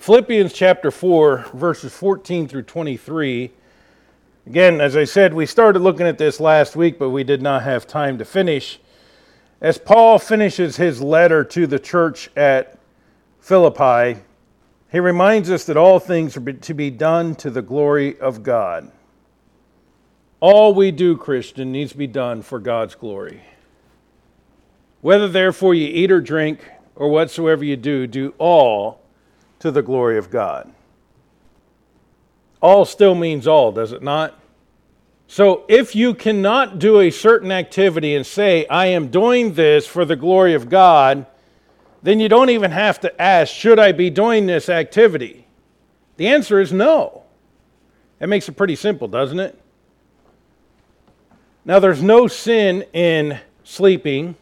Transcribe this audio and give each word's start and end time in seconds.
Philippians 0.00 0.54
chapter 0.54 0.90
4, 0.90 1.50
verses 1.52 1.92
14 1.92 2.48
through 2.48 2.62
23. 2.62 3.50
Again, 4.46 4.80
as 4.80 4.96
I 4.96 5.04
said, 5.04 5.34
we 5.34 5.44
started 5.44 5.80
looking 5.80 6.06
at 6.06 6.16
this 6.16 6.40
last 6.40 6.74
week, 6.74 6.98
but 6.98 7.10
we 7.10 7.22
did 7.22 7.42
not 7.42 7.64
have 7.64 7.86
time 7.86 8.16
to 8.16 8.24
finish. 8.24 8.80
As 9.60 9.76
Paul 9.76 10.18
finishes 10.18 10.78
his 10.78 11.02
letter 11.02 11.44
to 11.44 11.66
the 11.66 11.78
church 11.78 12.30
at 12.34 12.78
Philippi, 13.40 14.22
he 14.90 15.00
reminds 15.00 15.50
us 15.50 15.64
that 15.64 15.76
all 15.76 15.98
things 15.98 16.34
are 16.34 16.50
to 16.50 16.74
be 16.74 16.88
done 16.88 17.34
to 17.34 17.50
the 17.50 17.60
glory 17.60 18.18
of 18.20 18.42
God. 18.42 18.90
All 20.40 20.72
we 20.72 20.92
do, 20.92 21.14
Christian, 21.14 21.72
needs 21.72 21.92
to 21.92 21.98
be 21.98 22.06
done 22.06 22.40
for 22.40 22.58
God's 22.58 22.94
glory. 22.94 23.42
Whether 25.02 25.28
therefore 25.28 25.74
you 25.74 25.88
eat 25.88 26.10
or 26.10 26.22
drink 26.22 26.60
or 26.96 27.10
whatsoever 27.10 27.62
you 27.62 27.76
do, 27.76 28.06
do 28.06 28.32
all 28.38 28.99
to 29.60 29.70
the 29.70 29.82
glory 29.82 30.18
of 30.18 30.30
God. 30.30 30.70
All 32.60 32.84
still 32.84 33.14
means 33.14 33.46
all, 33.46 33.72
does 33.72 33.92
it 33.92 34.02
not? 34.02 34.38
So 35.26 35.64
if 35.68 35.94
you 35.94 36.12
cannot 36.12 36.78
do 36.78 36.98
a 37.00 37.10
certain 37.10 37.52
activity 37.52 38.16
and 38.16 38.26
say, 38.26 38.66
I 38.66 38.86
am 38.86 39.08
doing 39.08 39.54
this 39.54 39.86
for 39.86 40.04
the 40.04 40.16
glory 40.16 40.54
of 40.54 40.68
God, 40.68 41.24
then 42.02 42.18
you 42.18 42.28
don't 42.28 42.50
even 42.50 42.70
have 42.70 42.98
to 43.00 43.22
ask, 43.22 43.54
should 43.54 43.78
I 43.78 43.92
be 43.92 44.10
doing 44.10 44.46
this 44.46 44.68
activity? 44.68 45.46
The 46.16 46.26
answer 46.26 46.60
is 46.60 46.72
no. 46.72 47.22
That 48.18 48.28
makes 48.28 48.48
it 48.48 48.56
pretty 48.56 48.76
simple, 48.76 49.08
doesn't 49.08 49.38
it? 49.38 49.58
Now, 51.64 51.78
there's 51.78 52.02
no 52.02 52.26
sin 52.26 52.82
in 52.92 53.38
sleeping, 53.64 54.34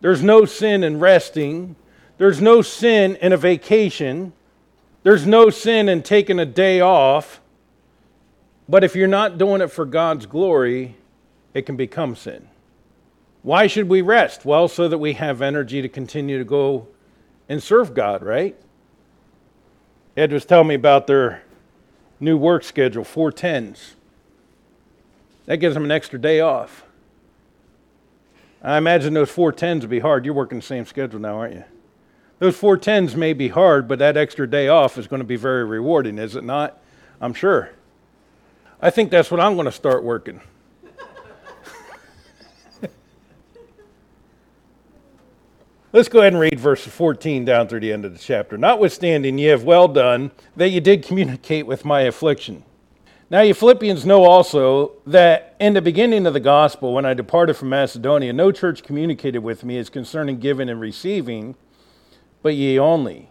there's 0.00 0.22
no 0.22 0.44
sin 0.44 0.84
in 0.84 0.98
resting, 0.98 1.76
there's 2.18 2.40
no 2.40 2.62
sin 2.62 3.16
in 3.16 3.32
a 3.32 3.36
vacation. 3.36 4.32
There's 5.02 5.26
no 5.26 5.50
sin 5.50 5.88
in 5.88 6.02
taking 6.02 6.38
a 6.38 6.46
day 6.46 6.80
off. 6.80 7.40
But 8.68 8.84
if 8.84 8.96
you're 8.96 9.08
not 9.08 9.36
doing 9.36 9.60
it 9.60 9.68
for 9.68 9.84
God's 9.84 10.26
glory, 10.26 10.96
it 11.52 11.66
can 11.66 11.76
become 11.76 12.16
sin. 12.16 12.48
Why 13.42 13.66
should 13.66 13.88
we 13.88 14.00
rest? 14.00 14.44
Well, 14.44 14.68
so 14.68 14.88
that 14.88 14.98
we 14.98 15.14
have 15.14 15.42
energy 15.42 15.82
to 15.82 15.88
continue 15.88 16.38
to 16.38 16.44
go 16.44 16.88
and 17.48 17.62
serve 17.62 17.94
God, 17.94 18.22
right? 18.22 18.56
Ed 20.16 20.32
was 20.32 20.46
telling 20.46 20.68
me 20.68 20.76
about 20.76 21.06
their 21.06 21.42
new 22.20 22.38
work 22.38 22.64
schedule, 22.64 23.04
four 23.04 23.30
tens. 23.30 23.96
That 25.46 25.58
gives 25.58 25.74
them 25.74 25.84
an 25.84 25.90
extra 25.90 26.18
day 26.18 26.40
off. 26.40 26.84
I 28.62 28.78
imagine 28.78 29.12
those 29.12 29.28
four 29.28 29.52
tens 29.52 29.82
would 29.82 29.90
be 29.90 29.98
hard. 29.98 30.24
You're 30.24 30.32
working 30.32 30.58
the 30.58 30.64
same 30.64 30.86
schedule 30.86 31.20
now, 31.20 31.36
aren't 31.36 31.54
you? 31.54 31.64
Those 32.38 32.56
four 32.56 32.76
tens 32.76 33.14
may 33.14 33.32
be 33.32 33.48
hard, 33.48 33.86
but 33.86 33.98
that 34.00 34.16
extra 34.16 34.48
day 34.48 34.68
off 34.68 34.98
is 34.98 35.06
going 35.06 35.20
to 35.20 35.26
be 35.26 35.36
very 35.36 35.64
rewarding, 35.64 36.18
is 36.18 36.34
it 36.34 36.44
not? 36.44 36.80
I'm 37.20 37.32
sure. 37.32 37.70
I 38.82 38.90
think 38.90 39.10
that's 39.10 39.30
what 39.30 39.40
I'm 39.40 39.54
going 39.54 39.66
to 39.66 39.72
start 39.72 40.02
working. 40.02 40.40
Let's 45.92 46.08
go 46.08 46.18
ahead 46.20 46.32
and 46.32 46.40
read 46.40 46.58
verses 46.58 46.92
14 46.92 47.44
down 47.44 47.68
through 47.68 47.80
the 47.80 47.92
end 47.92 48.04
of 48.04 48.12
the 48.12 48.18
chapter. 48.18 48.58
Notwithstanding, 48.58 49.38
ye 49.38 49.46
have 49.46 49.62
well 49.62 49.86
done 49.86 50.32
that 50.56 50.70
ye 50.70 50.80
did 50.80 51.04
communicate 51.04 51.66
with 51.66 51.84
my 51.84 52.00
affliction. 52.02 52.64
Now, 53.30 53.40
you 53.40 53.54
Philippians 53.54 54.04
know 54.04 54.24
also 54.24 54.92
that 55.06 55.56
in 55.60 55.72
the 55.72 55.80
beginning 55.80 56.26
of 56.26 56.34
the 56.34 56.40
gospel, 56.40 56.92
when 56.92 57.06
I 57.06 57.14
departed 57.14 57.54
from 57.54 57.70
Macedonia, 57.70 58.32
no 58.32 58.52
church 58.52 58.82
communicated 58.82 59.38
with 59.38 59.64
me 59.64 59.78
as 59.78 59.88
concerning 59.88 60.40
giving 60.40 60.68
and 60.68 60.80
receiving 60.80 61.54
but 62.44 62.54
ye 62.54 62.78
only. 62.78 63.30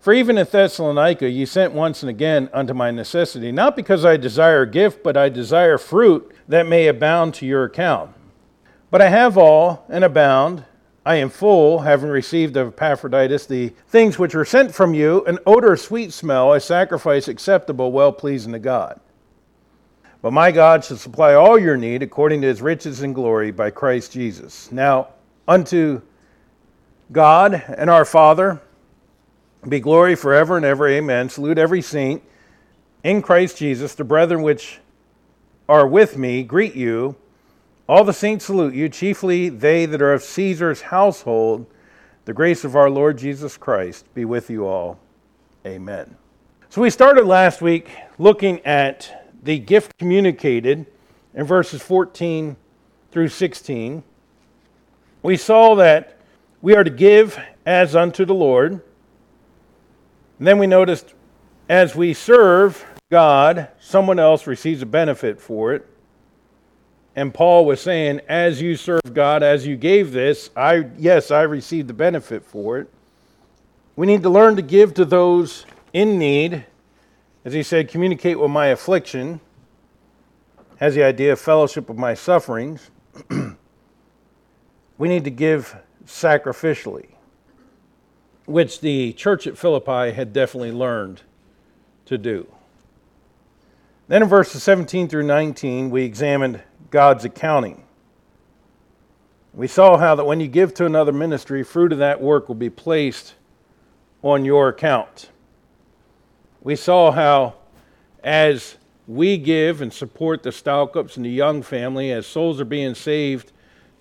For 0.00 0.14
even 0.14 0.38
in 0.38 0.46
Thessalonica 0.46 1.28
ye 1.28 1.44
sent 1.44 1.74
once 1.74 2.02
and 2.02 2.08
again 2.08 2.48
unto 2.54 2.72
my 2.72 2.90
necessity, 2.90 3.52
not 3.52 3.76
because 3.76 4.02
I 4.02 4.16
desire 4.16 4.64
gift, 4.64 5.02
but 5.02 5.14
I 5.14 5.28
desire 5.28 5.76
fruit 5.76 6.34
that 6.48 6.66
may 6.66 6.86
abound 6.86 7.34
to 7.34 7.46
your 7.46 7.64
account. 7.64 8.12
But 8.90 9.02
I 9.02 9.10
have 9.10 9.36
all 9.36 9.84
and 9.90 10.02
abound. 10.02 10.64
I 11.04 11.16
am 11.16 11.28
full, 11.28 11.80
having 11.80 12.08
received 12.08 12.56
of 12.56 12.68
Epaphroditus 12.68 13.44
the 13.44 13.74
things 13.88 14.18
which 14.18 14.34
were 14.34 14.46
sent 14.46 14.74
from 14.74 14.94
you, 14.94 15.22
an 15.26 15.38
odor, 15.44 15.76
sweet 15.76 16.14
smell, 16.14 16.54
a 16.54 16.60
sacrifice 16.60 17.28
acceptable, 17.28 17.92
well 17.92 18.10
pleasing 18.10 18.54
to 18.54 18.58
God. 18.58 18.98
But 20.22 20.32
my 20.32 20.50
God 20.50 20.82
shall 20.82 20.96
supply 20.96 21.34
all 21.34 21.58
your 21.58 21.76
need 21.76 22.02
according 22.02 22.40
to 22.40 22.46
his 22.46 22.62
riches 22.62 23.02
and 23.02 23.14
glory 23.14 23.50
by 23.50 23.68
Christ 23.68 24.12
Jesus. 24.12 24.72
Now, 24.72 25.08
unto 25.46 26.00
God 27.12 27.62
and 27.76 27.88
our 27.88 28.04
Father, 28.04 28.60
be 29.68 29.80
glory 29.80 30.14
forever 30.14 30.56
and 30.56 30.66
ever. 30.66 30.88
Amen. 30.88 31.28
Salute 31.28 31.58
every 31.58 31.82
saint 31.82 32.22
in 33.04 33.22
Christ 33.22 33.56
Jesus. 33.56 33.94
The 33.94 34.04
brethren 34.04 34.42
which 34.42 34.80
are 35.68 35.86
with 35.86 36.16
me 36.16 36.42
greet 36.42 36.74
you. 36.74 37.16
All 37.88 38.02
the 38.02 38.12
saints 38.12 38.46
salute 38.46 38.74
you, 38.74 38.88
chiefly 38.88 39.48
they 39.48 39.86
that 39.86 40.02
are 40.02 40.12
of 40.12 40.22
Caesar's 40.22 40.82
household. 40.82 41.66
The 42.24 42.32
grace 42.32 42.64
of 42.64 42.74
our 42.74 42.90
Lord 42.90 43.18
Jesus 43.18 43.56
Christ 43.56 44.12
be 44.12 44.24
with 44.24 44.50
you 44.50 44.66
all. 44.66 44.98
Amen. 45.64 46.16
So 46.68 46.82
we 46.82 46.90
started 46.90 47.24
last 47.24 47.62
week 47.62 47.90
looking 48.18 48.60
at 48.66 49.30
the 49.44 49.60
gift 49.60 49.96
communicated 49.98 50.86
in 51.34 51.44
verses 51.44 51.80
14 51.80 52.56
through 53.12 53.28
16. 53.28 54.02
We 55.22 55.36
saw 55.36 55.76
that 55.76 56.15
we 56.66 56.74
are 56.74 56.82
to 56.82 56.90
give 56.90 57.38
as 57.64 57.94
unto 57.94 58.24
the 58.24 58.34
Lord. 58.34 58.72
And 58.72 60.48
then 60.48 60.58
we 60.58 60.66
noticed 60.66 61.14
as 61.68 61.94
we 61.94 62.12
serve 62.12 62.84
God, 63.08 63.68
someone 63.78 64.18
else 64.18 64.48
receives 64.48 64.82
a 64.82 64.86
benefit 64.86 65.40
for 65.40 65.74
it. 65.74 65.86
And 67.14 67.32
Paul 67.32 67.66
was 67.66 67.80
saying, 67.80 68.20
as 68.28 68.60
you 68.60 68.74
serve 68.74 69.14
God, 69.14 69.44
as 69.44 69.64
you 69.64 69.76
gave 69.76 70.10
this, 70.10 70.50
I 70.56 70.88
yes, 70.98 71.30
I 71.30 71.42
received 71.42 71.86
the 71.86 71.94
benefit 71.94 72.44
for 72.44 72.80
it. 72.80 72.92
We 73.94 74.08
need 74.08 74.24
to 74.24 74.28
learn 74.28 74.56
to 74.56 74.62
give 74.62 74.92
to 74.94 75.04
those 75.04 75.66
in 75.92 76.18
need. 76.18 76.66
As 77.44 77.52
he 77.52 77.62
said, 77.62 77.88
communicate 77.88 78.40
with 78.40 78.50
my 78.50 78.66
affliction. 78.66 79.38
Has 80.78 80.96
the 80.96 81.04
idea 81.04 81.32
of 81.32 81.38
fellowship 81.38 81.88
with 81.88 81.96
my 81.96 82.14
sufferings. 82.14 82.90
we 84.98 85.08
need 85.08 85.22
to 85.22 85.30
give 85.30 85.76
sacrificially, 86.06 87.08
which 88.46 88.80
the 88.80 89.12
church 89.14 89.46
at 89.46 89.58
Philippi 89.58 90.12
had 90.12 90.32
definitely 90.32 90.72
learned 90.72 91.22
to 92.06 92.16
do. 92.16 92.46
Then 94.08 94.22
in 94.22 94.28
verses 94.28 94.62
17 94.62 95.08
through 95.08 95.24
19, 95.24 95.90
we 95.90 96.04
examined 96.04 96.62
God's 96.90 97.24
accounting. 97.24 97.82
We 99.52 99.66
saw 99.66 99.96
how 99.96 100.14
that 100.14 100.24
when 100.24 100.38
you 100.38 100.48
give 100.48 100.74
to 100.74 100.86
another 100.86 101.12
ministry, 101.12 101.62
fruit 101.62 101.92
of 101.92 101.98
that 101.98 102.20
work 102.20 102.46
will 102.46 102.54
be 102.54 102.70
placed 102.70 103.34
on 104.22 104.44
your 104.44 104.68
account. 104.68 105.30
We 106.60 106.76
saw 106.76 107.10
how 107.10 107.54
as 108.22 108.76
we 109.06 109.38
give 109.38 109.80
and 109.80 109.92
support 109.92 110.42
the 110.42 110.50
Stalcups 110.50 111.16
and 111.16 111.24
the 111.24 111.30
Young 111.30 111.62
family, 111.62 112.12
as 112.12 112.26
souls 112.26 112.60
are 112.60 112.64
being 112.64 112.94
saved 112.94 113.52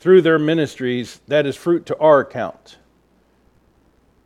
through 0.05 0.21
their 0.21 0.37
ministries, 0.37 1.19
that 1.27 1.47
is 1.47 1.55
fruit 1.55 1.83
to 1.87 1.97
our 1.97 2.19
account. 2.19 2.77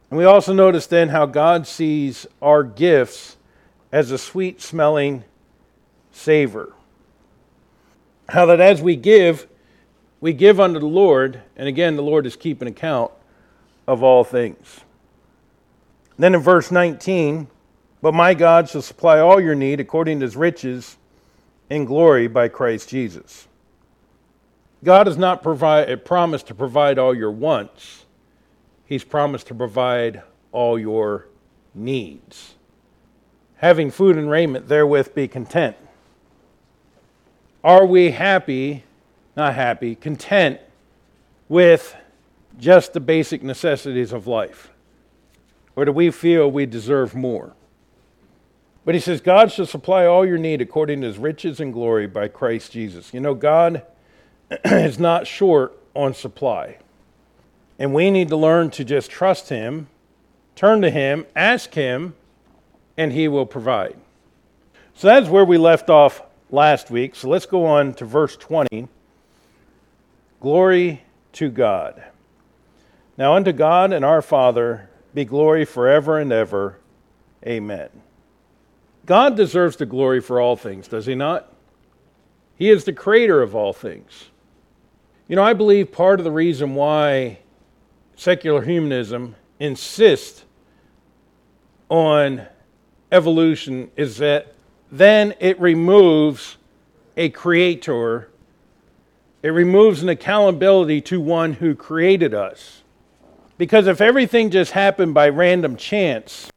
And 0.09 0.19
we 0.19 0.25
also 0.25 0.51
notice 0.51 0.85
then 0.87 1.07
how 1.07 1.25
God 1.25 1.65
sees 1.65 2.27
our 2.41 2.65
gifts 2.65 3.37
as 3.89 4.11
a 4.11 4.17
sweet 4.17 4.59
smelling 4.59 5.23
savor. 6.11 6.73
How 8.27 8.45
that 8.47 8.59
as 8.59 8.81
we 8.81 8.97
give, 8.97 9.47
we 10.19 10.33
give 10.33 10.59
unto 10.59 10.79
the 10.81 10.85
Lord, 10.85 11.43
and 11.55 11.69
again, 11.69 11.95
the 11.95 12.03
Lord 12.03 12.25
is 12.25 12.35
keeping 12.35 12.67
account 12.67 13.13
of 13.87 14.03
all 14.03 14.25
things. 14.25 14.81
Then 16.17 16.35
in 16.35 16.41
verse 16.41 16.71
19, 16.71 17.47
but 18.01 18.13
my 18.13 18.33
God 18.33 18.67
shall 18.67 18.81
supply 18.81 19.19
all 19.19 19.39
your 19.39 19.55
need 19.55 19.79
according 19.79 20.19
to 20.19 20.25
his 20.25 20.35
riches 20.35 20.97
in 21.69 21.85
glory 21.85 22.27
by 22.27 22.49
Christ 22.49 22.89
Jesus. 22.89 23.47
God 24.83 25.07
has 25.07 25.17
not 25.17 25.43
provide, 25.43 25.89
eh, 25.89 25.95
promised 25.95 26.47
to 26.47 26.55
provide 26.55 26.97
all 26.97 27.15
your 27.15 27.31
wants, 27.31 28.05
He's 28.85 29.03
promised 29.03 29.47
to 29.47 29.55
provide 29.55 30.23
all 30.51 30.79
your 30.79 31.27
needs. 31.75 32.55
Having 33.57 33.91
food 33.91 34.17
and 34.17 34.29
raiment, 34.29 34.67
therewith 34.67 35.13
be 35.13 35.27
content. 35.27 35.75
Are 37.63 37.85
we 37.85 38.11
happy, 38.11 38.83
not 39.35 39.53
happy, 39.53 39.95
content 39.95 40.59
with 41.49 41.95
just 42.57 42.93
the 42.93 42.99
basic 42.99 43.43
necessities 43.43 44.13
of 44.13 44.27
life? 44.27 44.71
Or 45.75 45.85
do 45.85 45.91
we 45.91 46.09
feel 46.09 46.49
we 46.49 46.65
deserve 46.65 47.13
more? 47.13 47.53
But 48.85 48.95
he 48.95 49.01
says, 49.01 49.21
God 49.21 49.51
shall 49.51 49.65
supply 49.65 50.05
all 50.05 50.25
your 50.25 50.37
need 50.37 50.61
according 50.61 51.01
to 51.01 51.07
his 51.07 51.17
riches 51.17 51.59
and 51.59 51.71
glory 51.71 52.07
by 52.07 52.27
Christ 52.27 52.71
Jesus. 52.71 53.13
You 53.13 53.19
know, 53.19 53.35
God 53.35 53.83
is 54.65 54.99
not 54.99 55.27
short 55.27 55.77
on 55.95 56.13
supply. 56.13 56.77
And 57.77 57.93
we 57.93 58.11
need 58.11 58.29
to 58.29 58.35
learn 58.35 58.71
to 58.71 58.83
just 58.83 59.09
trust 59.09 59.49
Him, 59.49 59.87
turn 60.55 60.81
to 60.81 60.89
Him, 60.89 61.25
ask 61.35 61.73
Him 61.73 62.15
and 62.99 63.13
he 63.13 63.29
will 63.29 63.45
provide. 63.45 63.95
So 64.93 65.07
that's 65.07 65.29
where 65.29 65.45
we 65.45 65.57
left 65.57 65.89
off 65.89 66.21
last 66.51 66.91
week. 66.91 67.15
So 67.15 67.29
let's 67.29 67.45
go 67.45 67.65
on 67.65 67.93
to 67.93 68.03
verse 68.03 68.35
20. 68.35 68.89
Glory 70.41 71.03
to 71.31 71.49
God. 71.49 72.03
Now 73.17 73.35
unto 73.35 73.53
God 73.53 73.93
and 73.93 74.03
our 74.03 74.21
Father 74.21 74.89
be 75.13 75.23
glory 75.23 75.63
forever 75.63 76.19
and 76.19 76.33
ever. 76.33 76.77
Amen. 77.47 77.89
God 79.05 79.37
deserves 79.37 79.77
the 79.77 79.85
glory 79.85 80.19
for 80.19 80.41
all 80.41 80.57
things, 80.57 80.89
does 80.89 81.05
he 81.05 81.15
not? 81.15 81.53
He 82.57 82.69
is 82.69 82.83
the 82.83 82.91
creator 82.91 83.41
of 83.41 83.55
all 83.55 83.71
things. 83.71 84.28
You 85.29 85.35
know, 85.35 85.43
I 85.43 85.53
believe 85.53 85.91
part 85.91 86.19
of 86.19 86.23
the 86.23 86.31
reason 86.31 86.73
why 86.73 87.37
secular 88.15 88.63
humanism 88.63 89.35
insists 89.59 90.43
on 91.87 92.47
evolution 93.11 93.91
is 93.95 94.17
that 94.17 94.55
then 94.91 95.35
it 95.39 95.59
removes 95.61 96.57
a 97.15 97.29
creator, 97.29 98.31
it 99.43 99.49
removes 99.49 100.01
an 100.01 100.09
accountability 100.09 100.99
to 101.01 101.21
one 101.21 101.53
who 101.53 101.75
created 101.75 102.33
us. 102.33 102.81
Because 103.59 103.85
if 103.85 104.01
everything 104.01 104.49
just 104.49 104.71
happened 104.71 105.13
by 105.13 105.29
random 105.29 105.75
chance, 105.75 106.49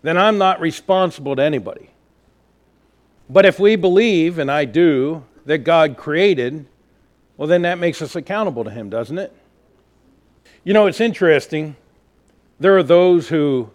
then 0.00 0.16
I'm 0.16 0.38
not 0.38 0.62
responsible 0.62 1.36
to 1.36 1.42
anybody. 1.42 1.90
But 3.28 3.44
if 3.44 3.60
we 3.60 3.76
believe, 3.76 4.38
and 4.38 4.50
I 4.50 4.64
do, 4.64 5.24
that 5.44 5.58
God 5.58 5.98
created, 5.98 6.64
well, 7.36 7.48
then 7.48 7.62
that 7.62 7.78
makes 7.78 8.02
us 8.02 8.14
accountable 8.14 8.64
to 8.64 8.70
Him, 8.70 8.90
doesn't 8.90 9.18
it? 9.18 9.34
You 10.64 10.72
know, 10.72 10.86
it's 10.86 11.00
interesting. 11.00 11.76
There 12.60 12.76
are 12.76 12.82
those 12.82 13.28
who, 13.28 13.70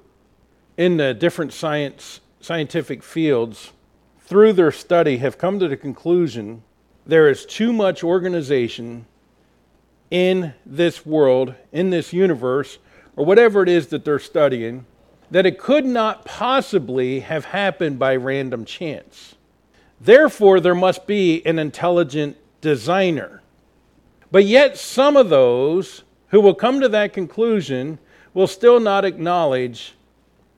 in 0.77 0.98
the 0.98 1.13
different 1.13 1.54
science, 1.54 2.21
scientific 2.39 3.04
fields, 3.04 3.74
through 4.19 4.54
their 4.54 4.71
study, 4.71 5.18
have 5.18 5.38
come 5.38 5.59
to 5.59 5.68
the 5.68 5.77
conclusion 5.77 6.63
there 7.06 7.30
is 7.30 7.45
too 7.45 7.71
much 7.71 8.04
organization 8.04 9.06
in 10.12 10.54
this 10.65 11.06
world, 11.06 11.56
in 11.71 11.89
this 11.89 12.13
universe, 12.13 12.80
or 13.15 13.25
whatever 13.25 13.63
it 13.63 13.69
is 13.69 13.88
that 13.88 14.06
they're 14.06 14.19
studying, 14.19 14.86
that 15.31 15.45
it 15.45 15.57
could 15.57 15.86
not 15.86 16.25
possibly 16.25 17.21
have 17.21 17.45
happened 17.45 17.98
by 17.98 18.15
random 18.15 18.65
chance. 18.65 19.36
Therefore, 20.00 20.59
there 20.59 20.75
must 20.75 21.07
be 21.07 21.45
an 21.45 21.59
intelligent 21.59 22.38
designer. 22.62 23.37
But 24.32 24.46
yet, 24.46 24.78
some 24.78 25.16
of 25.16 25.30
those 25.30 26.04
who 26.30 26.42
will 26.42 26.56
come 26.56 26.82
to 26.82 26.90
that 26.90 27.14
conclusion 27.14 28.00
will 28.34 28.48
still 28.48 28.80
not 28.80 29.06
acknowledge 29.06 29.96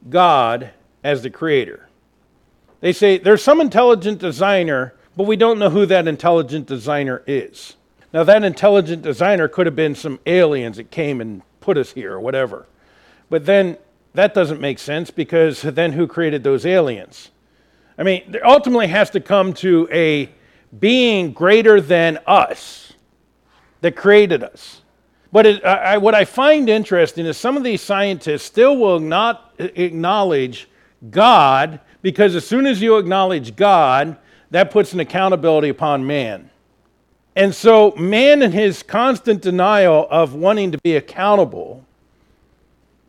God 0.09 0.71
as 1.03 1.23
the 1.23 1.29
creator. 1.29 1.87
They 2.81 2.93
say 2.93 3.17
there's 3.17 3.43
some 3.43 3.61
intelligent 3.61 4.19
designer, 4.19 4.93
but 5.15 5.27
we 5.27 5.35
don't 5.35 5.59
know 5.59 5.69
who 5.69 5.85
that 5.85 6.07
intelligent 6.07 6.65
designer 6.65 7.23
is. 7.27 7.75
Now, 8.11 8.23
that 8.23 8.43
intelligent 8.43 9.03
designer 9.03 9.47
could 9.47 9.67
have 9.67 9.75
been 9.75 9.93
some 9.93 10.19
aliens 10.25 10.77
that 10.77 10.89
came 10.89 11.21
and 11.21 11.43
put 11.61 11.77
us 11.77 11.91
here 11.91 12.13
or 12.13 12.19
whatever. 12.19 12.65
But 13.29 13.45
then 13.45 13.77
that 14.13 14.33
doesn't 14.33 14.59
make 14.59 14.79
sense 14.79 15.11
because 15.11 15.61
then 15.63 15.93
who 15.93 16.07
created 16.07 16.43
those 16.43 16.65
aliens? 16.65 17.29
I 17.97 18.03
mean, 18.03 18.23
there 18.31 18.45
ultimately 18.47 18.87
has 18.87 19.09
to 19.11 19.19
come 19.19 19.53
to 19.55 19.87
a 19.91 20.29
being 20.79 21.33
greater 21.33 21.81
than 21.81 22.19
us 22.25 22.88
that 23.81 23.95
created 23.95 24.43
us. 24.43 24.81
But 25.31 25.45
it, 25.45 25.63
I, 25.63 25.97
what 25.97 26.15
I 26.15 26.25
find 26.25 26.69
interesting 26.69 27.25
is 27.25 27.37
some 27.37 27.55
of 27.55 27.63
these 27.63 27.81
scientists 27.81 28.43
still 28.43 28.77
will 28.77 28.99
not 28.99 29.53
acknowledge 29.59 30.67
God 31.11 31.79
because 32.01 32.35
as 32.35 32.47
soon 32.47 32.65
as 32.65 32.81
you 32.81 32.97
acknowledge 32.97 33.55
God, 33.55 34.17
that 34.51 34.71
puts 34.71 34.93
an 34.93 34.99
accountability 34.99 35.69
upon 35.69 36.05
man. 36.07 36.49
And 37.35 37.53
so, 37.53 37.91
man, 37.91 38.41
in 38.41 38.51
his 38.51 38.81
constant 38.81 39.41
denial 39.41 40.07
of 40.09 40.33
wanting 40.33 40.71
to 40.71 40.77
be 40.79 40.95
accountable, 40.95 41.85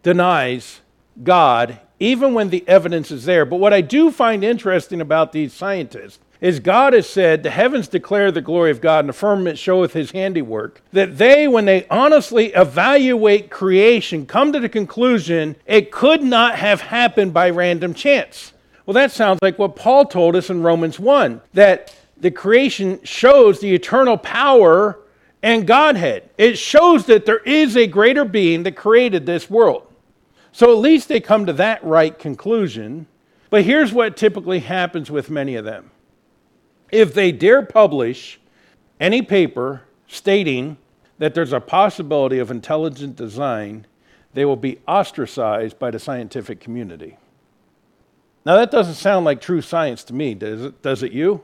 denies 0.03 0.81
God, 1.23 1.81
even 1.99 2.35
when 2.35 2.51
the 2.51 2.67
evidence 2.69 3.11
is 3.11 3.25
there. 3.25 3.45
But 3.45 3.57
what 3.57 3.73
I 3.73 3.81
do 3.81 4.11
find 4.11 4.45
interesting 4.45 5.01
about 5.01 5.33
these 5.33 5.53
scientists 5.53 6.19
is 6.41 6.61
God 6.61 6.93
has 6.93 7.09
said, 7.09 7.43
The 7.43 7.51
heavens 7.51 7.89
declare 7.89 8.33
the 8.33 8.41
glory 8.41 8.71
of 8.71 8.81
God, 8.81 9.01
and 9.01 9.09
the 9.09 9.15
firmament 9.15 9.59
showeth 9.59 9.93
his 9.93 10.11
handiwork. 10.11 10.83
That 10.93 11.19
they, 11.19 11.47
when 11.47 11.65
they 11.65 11.87
honestly 11.89 12.47
evaluate 12.55 13.51
creation, 13.51 14.27
come 14.27 14.53
to 14.53 14.61
the 14.61 14.69
conclusion 14.69 15.57
it 15.67 15.91
could 15.91 16.23
not 16.23 16.57
have 16.57 16.81
happened 16.81 17.35
by 17.35 17.51
random 17.51 17.95
chance. 17.95 18.53
Well, 18.87 18.95
that 18.95 19.13
sounds 19.13 19.39
like 19.43 19.59
what 19.59 19.77
Paul 19.77 20.07
told 20.07 20.35
us 20.35 20.51
in 20.51 20.63
Romans 20.63 20.99
1 20.99 21.41
that 21.55 21.95
the 22.17 22.31
creation 22.31 23.01
shows 23.05 23.61
the 23.61 23.75
eternal 23.75 24.17
power 24.17 24.99
and 25.43 25.67
Godhead. 25.67 26.29
It 26.37 26.59
shows 26.59 27.07
that 27.07 27.25
there 27.25 27.39
is 27.39 27.77
a 27.77 27.87
greater 27.87 28.25
being 28.25 28.63
that 28.65 28.77
created 28.77 29.27
this 29.27 29.49
world. 29.49 29.87
So 30.53 30.73
at 30.73 30.79
least 30.79 31.09
they 31.09 31.21
come 31.21 31.47
to 31.47 31.53
that 31.55 31.83
right 31.85 32.19
conclusion. 32.19 33.07
But 33.49 33.65
here's 33.65 33.93
what 33.93 34.17
typically 34.17 34.61
happens 34.61 35.11
with 35.11 35.31
many 35.31 35.55
of 35.55 35.65
them 35.65 35.91
if 36.93 37.15
they 37.15 37.33
dare 37.33 37.63
publish 37.63 38.41
any 38.99 39.23
paper 39.23 39.83
stating 40.07 40.77
that 41.19 41.35
there's 41.35 41.53
a 41.53 41.61
possibility 41.61 42.39
of 42.39 42.51
intelligent 42.51 43.17
design, 43.17 43.87
they 44.35 44.45
will 44.45 44.57
be 44.57 44.79
ostracized 44.89 45.79
by 45.79 45.91
the 45.91 45.99
scientific 45.99 46.61
community. 46.61 47.17
Now, 48.45 48.57
that 48.57 48.71
doesn't 48.71 48.95
sound 48.95 49.25
like 49.27 49.41
true 49.41 49.61
science 49.61 50.03
to 50.05 50.15
me, 50.15 50.35
does 50.35 50.65
it? 50.65 50.83
Does 50.83 51.03
it 51.03 51.13
you? 51.13 51.43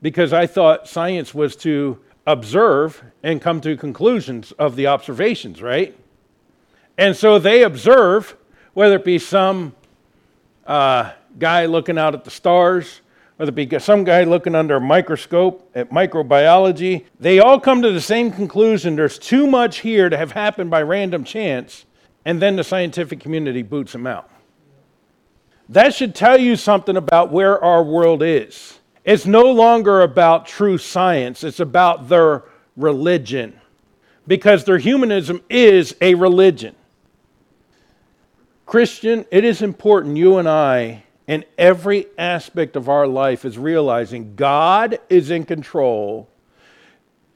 Because 0.00 0.32
I 0.32 0.46
thought 0.46 0.88
science 0.88 1.34
was 1.34 1.54
to 1.56 1.98
observe 2.26 3.02
and 3.22 3.42
come 3.42 3.60
to 3.60 3.76
conclusions 3.76 4.52
of 4.52 4.74
the 4.74 4.86
observations, 4.86 5.60
right? 5.60 5.96
And 6.96 7.14
so 7.14 7.38
they 7.38 7.62
observe, 7.62 8.36
whether 8.72 8.96
it 8.96 9.04
be 9.04 9.18
some 9.18 9.74
uh, 10.66 11.12
guy 11.38 11.66
looking 11.66 11.98
out 11.98 12.14
at 12.14 12.24
the 12.24 12.30
stars, 12.30 13.01
whether 13.42 13.50
it 13.50 13.68
be 13.68 13.78
some 13.80 14.04
guy 14.04 14.22
looking 14.22 14.54
under 14.54 14.76
a 14.76 14.80
microscope 14.80 15.68
at 15.74 15.90
microbiology, 15.90 17.04
they 17.18 17.40
all 17.40 17.58
come 17.58 17.82
to 17.82 17.90
the 17.90 18.00
same 18.00 18.30
conclusion 18.30 18.94
there's 18.94 19.18
too 19.18 19.48
much 19.48 19.78
here 19.78 20.08
to 20.08 20.16
have 20.16 20.30
happened 20.30 20.70
by 20.70 20.80
random 20.80 21.24
chance, 21.24 21.84
and 22.24 22.40
then 22.40 22.54
the 22.54 22.62
scientific 22.62 23.18
community 23.18 23.62
boots 23.62 23.90
them 23.90 24.06
out. 24.06 24.30
That 25.68 25.92
should 25.92 26.14
tell 26.14 26.38
you 26.38 26.54
something 26.54 26.96
about 26.96 27.32
where 27.32 27.60
our 27.64 27.82
world 27.82 28.22
is. 28.22 28.78
It's 29.04 29.26
no 29.26 29.50
longer 29.50 30.02
about 30.02 30.46
true 30.46 30.78
science, 30.78 31.42
it's 31.42 31.58
about 31.58 32.08
their 32.08 32.44
religion. 32.76 33.60
Because 34.24 34.64
their 34.64 34.78
humanism 34.78 35.42
is 35.50 35.96
a 36.00 36.14
religion. 36.14 36.76
Christian, 38.66 39.24
it 39.32 39.44
is 39.44 39.62
important 39.62 40.16
you 40.16 40.38
and 40.38 40.48
I, 40.48 41.02
in 41.26 41.44
every 41.56 42.06
aspect 42.18 42.76
of 42.76 42.88
our 42.88 43.06
life, 43.06 43.44
is 43.44 43.58
realizing 43.58 44.34
God 44.34 44.98
is 45.08 45.30
in 45.30 45.44
control. 45.44 46.28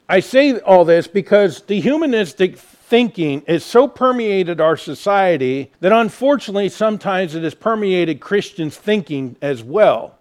I 0.09 0.21
say 0.21 0.59
all 0.61 0.85
this 0.85 1.07
because 1.07 1.63
the 1.63 1.81
humanistic 1.81 2.59
thinking 2.59 3.43
is 3.43 3.65
so 3.65 3.89
permeated 3.89 4.61
our 4.61 4.77
society 4.77 5.73
that 5.81 5.93
unfortunately 5.93 6.69
sometimes 6.69 7.35
it 7.35 7.43
has 7.43 7.55
permeated 7.55 8.21
Christians' 8.21 8.77
thinking 8.77 9.37
as 9.43 9.63
well. 9.63 10.17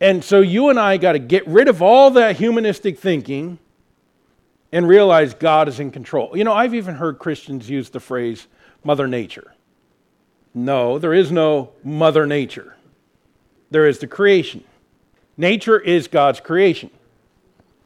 And 0.00 0.22
so 0.22 0.40
you 0.40 0.68
and 0.68 0.78
I 0.78 0.96
got 0.96 1.12
to 1.12 1.18
get 1.18 1.46
rid 1.46 1.68
of 1.68 1.80
all 1.82 2.10
that 2.12 2.36
humanistic 2.36 2.98
thinking 2.98 3.58
and 4.72 4.86
realize 4.86 5.34
God 5.34 5.68
is 5.68 5.80
in 5.80 5.90
control. 5.90 6.36
You 6.36 6.44
know, 6.44 6.52
I've 6.52 6.74
even 6.74 6.94
heard 6.94 7.18
Christians 7.18 7.68
use 7.68 7.90
the 7.90 8.00
phrase 8.00 8.46
Mother 8.84 9.06
Nature. 9.06 9.54
No, 10.54 10.98
there 10.98 11.14
is 11.14 11.30
no 11.30 11.70
Mother 11.84 12.26
Nature, 12.26 12.76
there 13.70 13.86
is 13.86 13.98
the 13.98 14.06
creation. 14.06 14.64
Nature 15.36 15.78
is 15.78 16.08
God's 16.08 16.40
creation. 16.40 16.90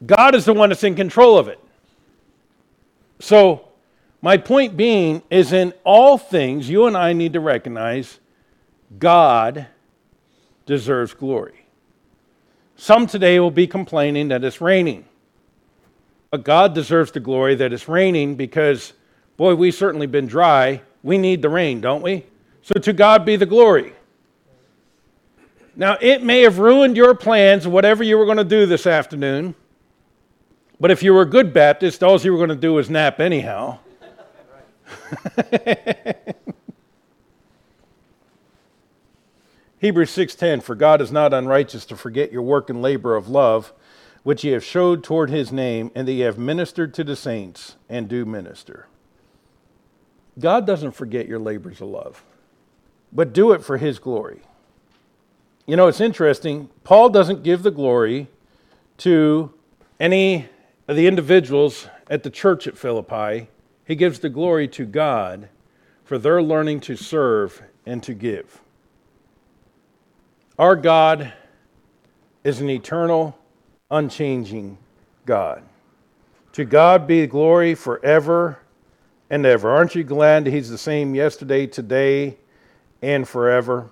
God 0.05 0.35
is 0.35 0.45
the 0.45 0.55
one 0.55 0.71
that's 0.71 0.85
in 0.85 0.95
control 0.95 1.39
of 1.39 1.49
it. 1.49 1.61
So 3.21 3.69
my 4.21 4.37
point 4.37 4.77
being 4.77 5.23
is 5.31 5.53
in 5.53 5.73
all 5.85 6.19
things, 6.19 6.69
you 6.69 6.87
and 6.87 6.97
I 6.97 7.13
need 7.13 7.35
to 7.35 7.41
recognize 7.41 8.19
God 8.99 9.67
deserves 10.67 11.15
glory. 11.15 11.67
Some 12.77 13.07
today 13.07 13.39
will 13.39 13.51
be 13.51 13.67
complaining 13.67 14.29
that 14.29 14.43
it's 14.43 14.61
raining. 14.61 15.05
But 16.31 16.45
God 16.45 16.75
deserves 16.75 17.13
the 17.13 17.21
glory 17.21 17.55
that 17.55 17.73
it's 17.73 17.89
raining 17.89 18.35
because, 18.35 18.93
boy, 19.37 19.55
we've 19.55 19.75
certainly 19.75 20.07
been 20.07 20.27
dry. 20.27 20.83
We 21.03 21.17
need 21.17 21.43
the 21.43 21.49
rain, 21.49 21.81
don't 21.81 22.03
we? 22.03 22.27
So 22.63 22.81
to 22.81 22.93
God 22.93 23.25
be 23.25 23.37
the 23.37 23.47
glory. 23.47 23.93
Now, 25.77 25.97
it 26.01 26.23
may 26.23 26.43
have 26.43 26.59
ruined 26.59 26.97
your 26.97 27.15
plans, 27.15 27.67
whatever 27.67 28.05
you 28.05 28.17
were 28.17 28.25
going 28.25 28.39
to 28.39 28.45
do 28.45 28.67
this 28.67 28.87
afternoon. 28.87 29.55
But 30.81 30.91
if 30.91 31.03
you 31.03 31.13
were 31.15 31.23
a 31.23 31.27
good 31.27 31.53
Baptist, 31.53 32.03
all 32.03 32.21
you 32.21 32.33
were 32.33 32.39
going 32.39 32.51
to 32.51 32.57
do 32.57 32.75
was 32.75 32.89
nap 32.91 33.21
anyhow. 33.21 33.79
Hebrews 39.79 40.11
6:10 40.11 40.63
For 40.63 40.75
God 40.75 41.01
is 41.01 41.11
not 41.13 41.35
unrighteous 41.35 41.85
to 41.87 41.97
forget 41.97 42.33
your 42.33 42.43
work 42.43 42.71
and 42.71 42.81
labor 42.81 43.17
of 43.17 43.29
love 43.29 43.73
which 44.25 44.43
ye 44.43 44.51
have 44.51 44.65
showed 44.65 45.05
toward 45.05 45.31
his 45.31 45.53
name 45.53 45.93
and 45.95 46.09
that 46.09 46.13
ye 46.13 46.21
have 46.21 46.39
ministered 46.39 46.93
to 46.95 47.05
the 47.05 47.15
saints 47.15 47.77
and 47.89 48.09
do 48.09 48.25
minister. 48.25 48.89
God 50.39 50.67
doesn't 50.67 50.93
forget 50.93 51.29
your 51.29 51.39
labors 51.39 51.81
of 51.81 51.89
love, 51.89 52.25
but 53.13 53.33
do 53.33 53.53
it 53.53 53.63
for 53.63 53.77
his 53.77 54.01
glory. 54.01 54.41
You 55.67 55.77
know, 55.77 55.87
it's 55.87 56.01
interesting. 56.01 56.69
Paul 56.83 57.09
doesn't 57.09 57.43
give 57.43 57.63
the 57.63 57.71
glory 57.71 58.29
to 58.99 59.53
any 59.99 60.49
of 60.87 60.97
the 60.97 61.07
individuals 61.07 61.89
at 62.11 62.23
the 62.23 62.29
church 62.29 62.67
at 62.67 62.77
Philippi. 62.77 63.49
He 63.87 63.95
gives 63.95 64.19
the 64.19 64.29
glory 64.29 64.69
to 64.69 64.85
God 64.85 65.49
for 66.05 66.19
their 66.19 66.43
learning 66.43 66.81
to 66.81 66.97
serve 66.97 67.63
and 67.87 68.03
to 68.03 68.13
give. 68.13 68.61
Our 70.59 70.77
God 70.77 71.33
is 72.45 72.61
an 72.61 72.69
eternal, 72.69 73.37
unchanging 73.91 74.77
God. 75.25 75.63
To 76.53 76.67
God 76.67 77.07
be 77.07 77.27
glory 77.27 77.75
forever 77.75 78.59
and 79.31 79.47
ever. 79.47 79.71
Aren't 79.71 79.95
you 79.95 80.05
glad 80.05 80.47
He's 80.47 80.69
the 80.69 80.79
same 80.79 81.15
yesterday, 81.15 81.67
today, 81.67 82.37
and 83.01 83.27
forever? 83.27 83.91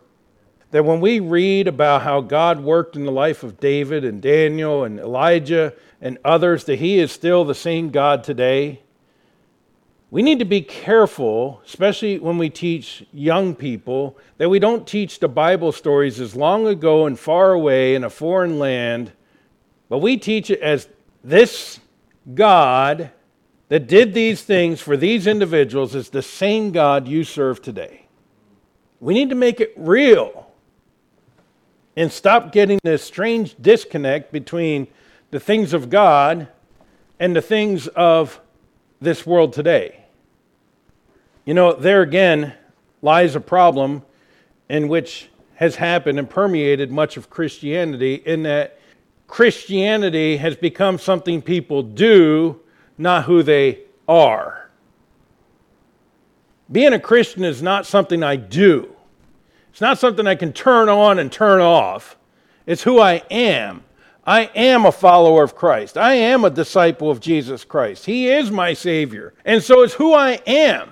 That 0.72 0.84
when 0.84 1.00
we 1.00 1.20
read 1.20 1.68
about 1.68 2.02
how 2.02 2.22
God 2.22 2.60
worked 2.60 2.96
in 2.96 3.04
the 3.04 3.12
life 3.12 3.42
of 3.42 3.60
David 3.60 4.04
and 4.04 4.20
Daniel 4.20 4.84
and 4.84 4.98
Elijah 4.98 5.74
and 6.00 6.18
others, 6.24 6.64
that 6.64 6.78
He 6.78 6.98
is 6.98 7.12
still 7.12 7.44
the 7.44 7.54
same 7.54 7.90
God 7.90 8.24
today. 8.24 8.82
We 10.10 10.22
need 10.22 10.40
to 10.40 10.44
be 10.44 10.62
careful, 10.62 11.62
especially 11.64 12.18
when 12.18 12.36
we 12.36 12.50
teach 12.50 13.04
young 13.12 13.54
people, 13.54 14.18
that 14.38 14.48
we 14.48 14.58
don't 14.58 14.86
teach 14.86 15.20
the 15.20 15.28
Bible 15.28 15.72
stories 15.72 16.20
as 16.20 16.34
long 16.34 16.66
ago 16.66 17.06
and 17.06 17.18
far 17.18 17.52
away 17.52 17.94
in 17.94 18.04
a 18.04 18.10
foreign 18.10 18.58
land, 18.58 19.12
but 19.88 19.98
we 19.98 20.16
teach 20.16 20.50
it 20.50 20.60
as 20.60 20.88
this 21.22 21.80
God 22.34 23.10
that 23.68 23.86
did 23.86 24.12
these 24.14 24.42
things 24.42 24.80
for 24.80 24.96
these 24.96 25.26
individuals 25.26 25.94
is 25.94 26.10
the 26.10 26.22
same 26.22 26.72
God 26.72 27.08
you 27.08 27.24
serve 27.24 27.62
today. 27.62 28.06
We 29.00 29.14
need 29.14 29.30
to 29.30 29.34
make 29.34 29.60
it 29.60 29.72
real 29.76 30.51
and 31.96 32.10
stop 32.10 32.52
getting 32.52 32.78
this 32.82 33.02
strange 33.02 33.56
disconnect 33.60 34.32
between 34.32 34.86
the 35.30 35.40
things 35.40 35.72
of 35.72 35.90
God 35.90 36.48
and 37.18 37.36
the 37.36 37.42
things 37.42 37.86
of 37.88 38.40
this 39.00 39.26
world 39.26 39.52
today. 39.52 40.04
You 41.44 41.54
know, 41.54 41.72
there 41.72 42.02
again 42.02 42.54
lies 43.02 43.34
a 43.34 43.40
problem 43.40 44.02
in 44.68 44.88
which 44.88 45.28
has 45.56 45.76
happened 45.76 46.18
and 46.18 46.28
permeated 46.28 46.90
much 46.90 47.16
of 47.16 47.28
Christianity 47.28 48.14
in 48.14 48.44
that 48.44 48.78
Christianity 49.26 50.36
has 50.36 50.56
become 50.56 50.98
something 50.98 51.42
people 51.42 51.82
do, 51.82 52.60
not 52.98 53.24
who 53.24 53.42
they 53.42 53.80
are. 54.08 54.70
Being 56.70 56.92
a 56.92 57.00
Christian 57.00 57.44
is 57.44 57.62
not 57.62 57.86
something 57.86 58.22
I 58.22 58.36
do. 58.36 58.91
It's 59.72 59.80
not 59.80 59.98
something 59.98 60.26
I 60.26 60.34
can 60.34 60.52
turn 60.52 60.90
on 60.90 61.18
and 61.18 61.32
turn 61.32 61.62
off. 61.62 62.18
It's 62.66 62.82
who 62.82 63.00
I 63.00 63.22
am. 63.30 63.82
I 64.26 64.50
am 64.54 64.84
a 64.84 64.92
follower 64.92 65.42
of 65.42 65.56
Christ. 65.56 65.96
I 65.96 66.12
am 66.12 66.44
a 66.44 66.50
disciple 66.50 67.10
of 67.10 67.20
Jesus 67.20 67.64
Christ. 67.64 68.04
He 68.04 68.28
is 68.28 68.50
my 68.50 68.74
Savior. 68.74 69.32
And 69.46 69.62
so 69.62 69.82
it's 69.82 69.94
who 69.94 70.12
I 70.12 70.32
am. 70.46 70.90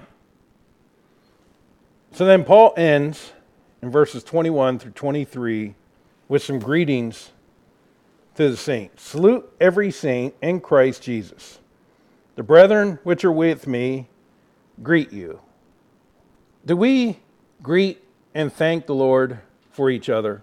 So 2.12 2.24
then 2.24 2.42
Paul 2.42 2.72
ends 2.76 3.32
in 3.82 3.90
verses 3.90 4.24
21 4.24 4.78
through 4.78 4.92
23 4.92 5.74
with 6.28 6.42
some 6.42 6.58
greetings 6.58 7.30
to 8.36 8.48
the 8.48 8.56
saints. 8.56 9.02
Salute 9.02 9.48
every 9.60 9.90
saint 9.90 10.34
in 10.40 10.58
Christ 10.58 11.02
Jesus. 11.02 11.58
The 12.36 12.42
brethren 12.42 12.98
which 13.04 13.26
are 13.26 13.32
with 13.32 13.66
me 13.66 14.08
greet 14.82 15.12
you. 15.12 15.40
Do 16.64 16.76
we 16.76 17.18
greet 17.62 18.02
and 18.34 18.52
thank 18.52 18.86
the 18.86 18.94
Lord 18.94 19.38
for 19.72 19.90
each 19.90 20.08
other? 20.08 20.42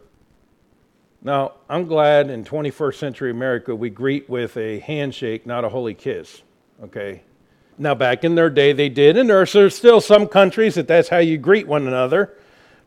Now, 1.21 1.53
I'm 1.69 1.85
glad 1.85 2.29
in 2.29 2.45
21st 2.45 2.95
century 2.95 3.31
America 3.31 3.75
we 3.75 3.89
greet 3.89 4.29
with 4.29 4.55
a 4.57 4.79
handshake, 4.79 5.45
not 5.45 5.65
a 5.65 5.69
holy 5.69 5.93
kiss. 5.93 6.41
Okay? 6.83 7.23
Now, 7.77 7.95
back 7.95 8.23
in 8.23 8.35
their 8.35 8.49
day, 8.49 8.73
they 8.73 8.89
did, 8.89 9.17
and 9.17 9.29
there's 9.29 9.75
still 9.75 10.01
some 10.01 10.27
countries 10.27 10.75
that 10.75 10.87
that's 10.87 11.09
how 11.09 11.17
you 11.17 11.37
greet 11.37 11.67
one 11.67 11.87
another. 11.87 12.33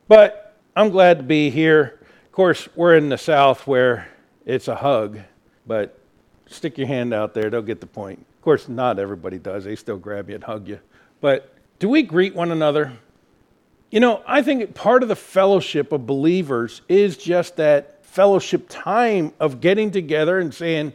But 0.08 0.56
I'm 0.74 0.90
glad 0.90 1.18
to 1.18 1.22
be 1.22 1.50
here. 1.50 2.00
Of 2.26 2.32
course, 2.32 2.68
we're 2.74 2.96
in 2.96 3.08
the 3.08 3.18
South 3.18 3.66
where 3.66 4.08
it's 4.46 4.68
a 4.68 4.74
hug, 4.74 5.20
but 5.66 5.98
stick 6.46 6.78
your 6.78 6.86
hand 6.86 7.14
out 7.14 7.34
there, 7.34 7.50
they'll 7.50 7.62
get 7.62 7.80
the 7.80 7.86
point. 7.86 8.18
Of 8.18 8.42
course, 8.42 8.68
not 8.68 8.98
everybody 8.98 9.38
does, 9.38 9.64
they 9.64 9.76
still 9.76 9.98
grab 9.98 10.28
you 10.28 10.36
and 10.36 10.44
hug 10.44 10.66
you. 10.66 10.80
But 11.20 11.54
do 11.78 11.88
we 11.88 12.02
greet 12.02 12.34
one 12.34 12.50
another? 12.50 12.92
You 13.90 13.98
know, 13.98 14.22
I 14.26 14.42
think 14.42 14.74
part 14.74 15.02
of 15.02 15.08
the 15.08 15.16
fellowship 15.16 15.90
of 15.90 16.06
believers 16.06 16.82
is 16.88 17.16
just 17.16 17.56
that 17.56 18.04
fellowship 18.04 18.66
time 18.68 19.32
of 19.40 19.60
getting 19.60 19.90
together 19.90 20.38
and 20.38 20.54
saying, 20.54 20.92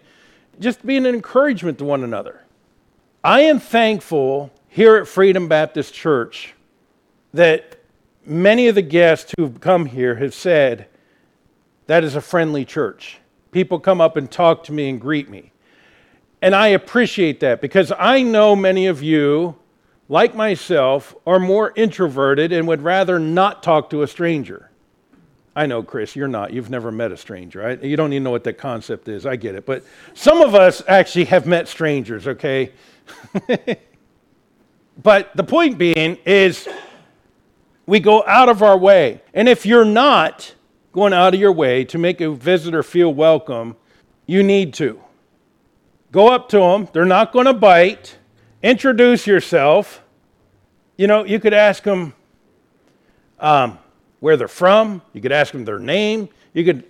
just 0.60 0.86
being 0.86 1.06
an 1.06 1.14
encouragement 1.14 1.78
to 1.80 1.84
one 1.84 2.04
another. 2.04 2.42
I 3.24 3.42
am 3.42 3.60
thankful 3.60 4.52
here 4.70 4.96
at 4.98 5.08
Freedom 5.08 5.48
Baptist 5.48 5.94
Church 5.94 6.54
that 7.34 7.78
many 8.26 8.68
of 8.68 8.76
the 8.76 8.82
guests 8.82 9.34
who've 9.38 9.60
come 9.60 9.86
here 9.86 10.16
have 10.16 10.34
said 10.34 10.88
that 11.88 12.04
is 12.04 12.16
a 12.16 12.22
friendly 12.22 12.66
church. 12.66 13.18
People 13.52 13.80
come 13.80 14.00
up 14.00 14.16
and 14.18 14.32
talk 14.32 14.64
to 14.66 14.72
me 14.72 14.90
and 14.90 15.00
greet 15.00 15.30
me. 15.30 15.52
And 16.42 16.56
I 16.56 16.68
appreciate 16.68 17.40
that 17.42 17.62
because 17.62 17.92
I 17.98 18.22
know 18.22 18.56
many 18.56 18.88
of 18.88 19.02
you, 19.02 19.56
like 20.08 20.36
myself, 20.36 21.16
are 21.26 21.40
more 21.40 21.74
introverted 21.76 22.52
and 22.52 22.68
would 22.68 22.82
rather 22.82 23.20
not 23.20 23.64
talk 23.64 23.90
to 23.90 24.04
a 24.04 24.08
stranger. 24.08 24.70
I 25.56 25.66
know, 25.68 25.84
Chris, 25.84 26.16
you're 26.16 26.28
not. 26.28 26.52
You've 26.52 26.70
never 26.70 26.92
met 26.92 27.12
a 27.12 27.18
stranger, 27.18 27.60
right? 27.60 27.82
You 27.82 27.96
don't 27.96 28.12
even 28.12 28.24
know 28.24 28.32
what 28.32 28.44
that 28.44 28.58
concept 28.58 29.08
is. 29.08 29.26
I 29.26 29.38
get 29.38 29.56
it. 29.56 29.66
But 29.66 29.84
some 30.14 30.42
of 30.42 30.54
us 30.54 30.84
actually 30.88 31.26
have 31.26 31.48
met 31.48 31.70
strangers, 31.70 32.28
okay? 32.28 32.72
but 35.02 35.36
the 35.36 35.44
point 35.44 35.78
being 35.78 36.18
is 36.26 36.68
we 37.86 38.02
go 38.02 38.24
out 38.28 38.50
of 38.50 38.62
our 38.62 38.78
way. 38.78 39.22
And 39.34 39.48
if 39.48 39.66
you're 39.66 39.86
not 39.86 40.54
going 40.92 41.14
out 41.14 41.34
of 41.34 41.40
your 41.40 41.54
way 41.54 41.86
to 41.86 41.98
make 41.98 42.20
a 42.20 42.32
visitor 42.32 42.84
feel 42.84 43.14
welcome, 43.14 43.78
you 44.26 44.44
need 44.44 44.74
to. 44.76 45.00
Go 46.12 46.30
up 46.30 46.50
to 46.50 46.60
them, 46.60 46.90
they're 46.92 47.06
not 47.06 47.32
going 47.32 47.46
to 47.46 47.54
bite. 47.54 48.18
Introduce 48.66 49.26
yourself. 49.26 50.02
You 50.98 51.08
know, 51.08 51.24
you 51.24 51.40
could 51.40 51.54
ask 51.54 51.84
them 51.84 52.14
um, 53.40 53.78
where 54.20 54.36
they're 54.36 54.48
from, 54.48 55.02
you 55.14 55.22
could 55.22 55.32
ask 55.32 55.52
them 55.52 55.64
their 55.64 55.80
name, 55.80 56.28
you 56.54 56.66
could 56.66 56.84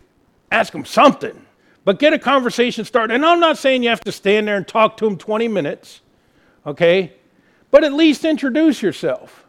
ask 0.51 0.71
them 0.71 0.85
something. 0.85 1.45
But 1.83 1.99
get 1.99 2.13
a 2.13 2.19
conversation 2.19 2.85
started. 2.85 3.13
And 3.13 3.25
I'm 3.25 3.39
not 3.39 3.57
saying 3.57 3.83
you 3.83 3.89
have 3.89 3.99
to 4.01 4.11
stand 4.11 4.47
there 4.47 4.57
and 4.57 4.67
talk 4.67 4.97
to 4.97 5.05
them 5.05 5.17
20 5.17 5.47
minutes 5.47 6.01
okay? 6.65 7.13
But 7.71 7.83
at 7.83 7.93
least 7.93 8.25
introduce 8.25 8.81
yourself. 8.81 9.45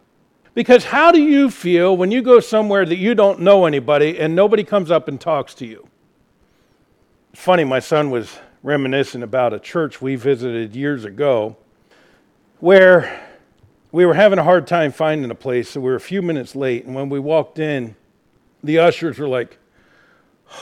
Because 0.54 0.84
how 0.84 1.12
do 1.12 1.20
you 1.22 1.50
feel 1.50 1.96
when 1.96 2.10
you 2.10 2.22
go 2.22 2.40
somewhere 2.40 2.86
that 2.86 2.96
you 2.96 3.14
don't 3.14 3.40
know 3.40 3.66
anybody 3.66 4.18
and 4.18 4.34
nobody 4.34 4.64
comes 4.64 4.90
up 4.90 5.06
and 5.08 5.20
talks 5.20 5.54
to 5.54 5.66
you? 5.66 5.86
It's 7.32 7.42
funny, 7.42 7.64
my 7.64 7.80
son 7.80 8.10
was 8.10 8.38
reminiscing 8.62 9.22
about 9.22 9.52
a 9.52 9.58
church 9.58 10.00
we 10.00 10.16
visited 10.16 10.74
years 10.74 11.04
ago 11.04 11.56
where 12.60 13.26
we 13.92 14.04
were 14.04 14.14
having 14.14 14.38
a 14.38 14.44
hard 14.44 14.66
time 14.66 14.92
finding 14.92 15.30
a 15.30 15.34
place, 15.34 15.70
so 15.70 15.80
we 15.80 15.90
were 15.90 15.96
a 15.96 16.00
few 16.00 16.22
minutes 16.22 16.54
late. 16.54 16.84
And 16.84 16.94
when 16.94 17.08
we 17.08 17.18
walked 17.18 17.58
in, 17.58 17.96
the 18.62 18.78
ushers 18.78 19.18
were 19.18 19.28
like, 19.28 19.58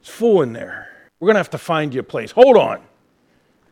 It's 0.00 0.08
full 0.08 0.42
in 0.42 0.52
there. 0.52 0.88
We're 1.20 1.26
going 1.26 1.34
to 1.34 1.40
have 1.40 1.50
to 1.50 1.58
find 1.58 1.92
you 1.92 2.00
a 2.00 2.04
place. 2.04 2.30
Hold 2.30 2.56
on. 2.56 2.80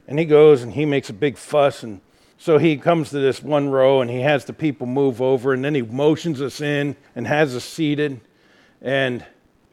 And 0.08 0.18
he 0.18 0.24
goes 0.24 0.62
and 0.62 0.72
he 0.72 0.84
makes 0.84 1.08
a 1.10 1.12
big 1.12 1.36
fuss. 1.36 1.82
And 1.82 2.00
so 2.38 2.58
he 2.58 2.76
comes 2.76 3.10
to 3.10 3.18
this 3.18 3.42
one 3.42 3.70
row 3.70 4.00
and 4.00 4.10
he 4.10 4.20
has 4.20 4.44
the 4.44 4.52
people 4.52 4.86
move 4.86 5.22
over 5.22 5.52
and 5.52 5.64
then 5.64 5.74
he 5.74 5.82
motions 5.82 6.40
us 6.40 6.60
in 6.60 6.96
and 7.14 7.26
has 7.26 7.54
us 7.56 7.64
seated. 7.64 8.20
And, 8.82 9.24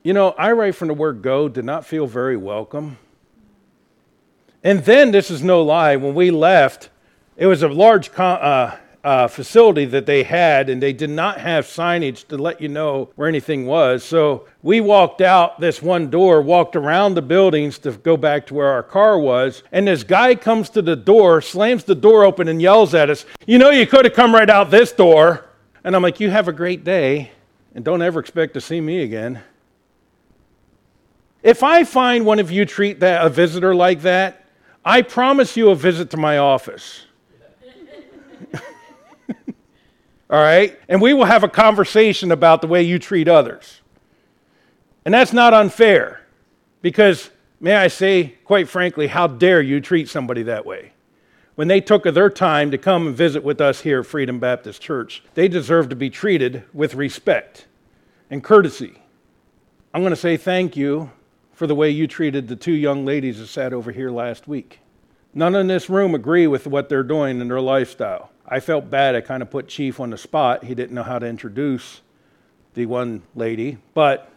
you 0.03 0.13
know, 0.13 0.29
I, 0.31 0.51
right 0.53 0.73
from 0.73 0.87
the 0.87 0.93
word 0.93 1.21
go, 1.21 1.49
did 1.49 1.65
not 1.65 1.85
feel 1.85 2.07
very 2.07 2.37
welcome. 2.37 2.97
And 4.63 4.83
then, 4.85 5.11
this 5.11 5.29
is 5.29 5.43
no 5.43 5.61
lie, 5.61 5.97
when 5.97 6.15
we 6.15 6.31
left, 6.31 6.89
it 7.35 7.47
was 7.47 7.63
a 7.63 7.67
large 7.67 8.09
uh, 8.17 8.77
uh, 9.03 9.27
facility 9.27 9.83
that 9.83 10.05
they 10.05 10.23
had, 10.23 10.69
and 10.69 10.81
they 10.81 10.93
did 10.93 11.09
not 11.09 11.39
have 11.41 11.65
signage 11.65 12.25
to 12.29 12.37
let 12.37 12.61
you 12.61 12.69
know 12.69 13.09
where 13.15 13.27
anything 13.27 13.65
was. 13.65 14.03
So 14.05 14.47
we 14.61 14.79
walked 14.79 15.19
out 15.19 15.59
this 15.59 15.81
one 15.81 16.09
door, 16.09 16.41
walked 16.41 16.77
around 16.77 17.15
the 17.15 17.21
buildings 17.21 17.77
to 17.79 17.91
go 17.91 18.15
back 18.15 18.47
to 18.47 18.53
where 18.53 18.69
our 18.69 18.83
car 18.83 19.19
was, 19.19 19.63
and 19.73 19.87
this 19.87 20.03
guy 20.03 20.35
comes 20.35 20.69
to 20.71 20.81
the 20.81 20.95
door, 20.95 21.41
slams 21.41 21.83
the 21.83 21.95
door 21.95 22.23
open, 22.23 22.47
and 22.47 22.61
yells 22.61 22.93
at 22.93 23.09
us, 23.09 23.25
You 23.45 23.57
know, 23.57 23.71
you 23.71 23.85
could 23.85 24.05
have 24.05 24.13
come 24.13 24.33
right 24.33 24.49
out 24.49 24.71
this 24.71 24.93
door. 24.93 25.45
And 25.83 25.93
I'm 25.93 26.01
like, 26.01 26.21
You 26.21 26.29
have 26.29 26.47
a 26.47 26.53
great 26.53 26.85
day. 26.85 27.31
and 27.75 27.83
don't 27.83 28.01
ever 28.01 28.21
expect 28.21 28.53
to 28.53 28.61
see 28.61 28.79
me 28.79 29.01
again. 29.01 29.41
If 31.41 31.61
I 31.61 31.83
find 31.83 32.25
one 32.25 32.39
of 32.39 32.51
you 32.51 32.63
treat 32.63 33.01
that, 33.01 33.25
a 33.25 33.29
visitor 33.29 33.75
like 33.75 34.03
that, 34.03 34.42
I 34.85 35.01
promise 35.01 35.55
you 35.55 35.69
a 35.69 35.75
visit 35.75 36.09
to 36.11 36.17
my 36.17 36.37
office. 36.37 37.05
All 40.29 40.41
right? 40.41 40.77
And 40.89 41.01
we 41.01 41.13
will 41.13 41.25
have 41.25 41.43
a 41.43 41.49
conversation 41.49 42.31
about 42.31 42.61
the 42.61 42.67
way 42.67 42.83
you 42.83 42.99
treat 42.99 43.27
others. 43.27 43.81
And 45.05 45.13
that's 45.13 45.33
not 45.33 45.53
unfair 45.53 46.21
because, 46.81 47.29
may 47.59 47.75
I 47.75 47.87
say, 47.87 48.35
quite 48.43 48.67
frankly, 48.67 49.07
how 49.07 49.27
dare 49.27 49.61
you 49.61 49.79
treat 49.79 50.09
somebody 50.09 50.43
that 50.43 50.65
way? 50.65 50.91
When 51.55 51.67
they 51.67 51.81
took 51.81 52.03
their 52.03 52.29
time 52.29 52.71
to 52.71 52.77
come 52.77 53.07
and 53.07 53.15
visit 53.15 53.43
with 53.43 53.61
us 53.61 53.81
here 53.81 53.99
at 53.99 54.07
Freedom 54.07 54.39
Baptist 54.39 54.81
Church, 54.81 55.23
they 55.35 55.47
deserve 55.47 55.87
to 55.89 55.95
be 55.95 56.09
treated 56.09 56.63
with 56.73 56.95
respect 56.95 57.67
and 58.29 58.43
courtesy. 58.43 58.99
I'm 59.93 60.01
going 60.01 60.11
to 60.11 60.17
say 60.17 60.35
thank 60.35 60.75
you 60.75 61.11
for 61.53 61.67
the 61.67 61.75
way 61.75 61.89
you 61.89 62.07
treated 62.07 62.47
the 62.47 62.55
two 62.55 62.73
young 62.73 63.05
ladies 63.05 63.39
that 63.39 63.47
sat 63.47 63.73
over 63.73 63.91
here 63.91 64.09
last 64.09 64.47
week. 64.47 64.79
None 65.33 65.55
in 65.55 65.67
this 65.67 65.89
room 65.89 66.13
agree 66.13 66.47
with 66.47 66.67
what 66.67 66.89
they're 66.89 67.03
doing 67.03 67.39
in 67.39 67.47
their 67.47 67.61
lifestyle. 67.61 68.31
I 68.47 68.59
felt 68.59 68.89
bad. 68.89 69.15
I 69.15 69.21
kind 69.21 69.41
of 69.41 69.49
put 69.49 69.67
Chief 69.67 69.99
on 69.99 70.09
the 70.09 70.17
spot. 70.17 70.65
He 70.65 70.75
didn't 70.75 70.93
know 70.93 71.03
how 71.03 71.19
to 71.19 71.25
introduce 71.25 72.01
the 72.73 72.85
one 72.85 73.21
lady, 73.35 73.77
but 73.93 74.29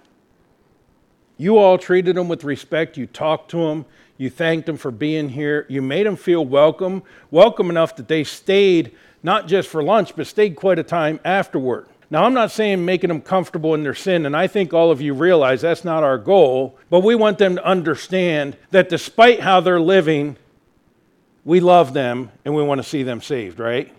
you 1.37 1.58
all 1.58 1.76
treated 1.76 2.16
them 2.16 2.28
with 2.28 2.44
respect. 2.44 2.96
You 2.96 3.06
talked 3.06 3.50
to 3.50 3.58
them. 3.58 3.85
You 4.16 4.30
thanked 4.30 4.66
them 4.66 4.76
for 4.76 4.90
being 4.90 5.28
here. 5.28 5.66
You 5.68 5.82
made 5.82 6.06
them 6.06 6.16
feel 6.16 6.44
welcome, 6.44 7.02
welcome 7.30 7.68
enough 7.68 7.96
that 7.96 8.08
they 8.08 8.25
stayed 8.25 8.92
not 9.23 9.49
just 9.49 9.68
for 9.68 9.82
lunch, 9.82 10.16
but 10.16 10.26
stayed 10.26 10.56
quite 10.56 10.78
a 10.78 10.82
time 10.82 11.20
afterward. 11.25 11.88
Now, 12.09 12.25
I'm 12.25 12.35
not 12.35 12.53
saying 12.53 12.85
making 12.85 13.09
them 13.09 13.21
comfortable 13.21 13.75
in 13.75 13.83
their 13.83 13.95
sin, 13.95 14.27
and 14.27 14.37
I 14.37 14.47
think 14.47 14.73
all 14.73 14.91
of 14.93 15.01
you 15.01 15.13
realize 15.13 15.61
that's 15.61 15.85
not 15.85 16.05
our 16.05 16.19
goal, 16.19 16.79
but 16.89 17.01
we 17.01 17.17
want 17.17 17.39
them 17.39 17.57
to 17.57 17.65
understand 17.65 18.57
that 18.71 18.89
despite 18.89 19.41
how 19.41 19.61
they're 19.61 19.81
living, 19.81 20.37
we 21.45 21.61
love 21.61 21.93
them 21.93 22.31
and 22.45 22.55
we 22.55 22.63
want 22.63 22.81
to 22.81 22.89
see 22.89 23.03
them 23.03 23.21
saved, 23.21 23.59
right? 23.59 23.93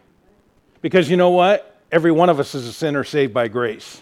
Because 0.82 1.10
you 1.10 1.18
know 1.18 1.32
what? 1.32 1.82
Every 1.92 2.12
one 2.12 2.30
of 2.30 2.40
us 2.40 2.56
is 2.56 2.68
a 2.68 2.74
sinner 2.74 3.04
saved 3.04 3.34
by 3.34 3.48
grace. 3.48 4.02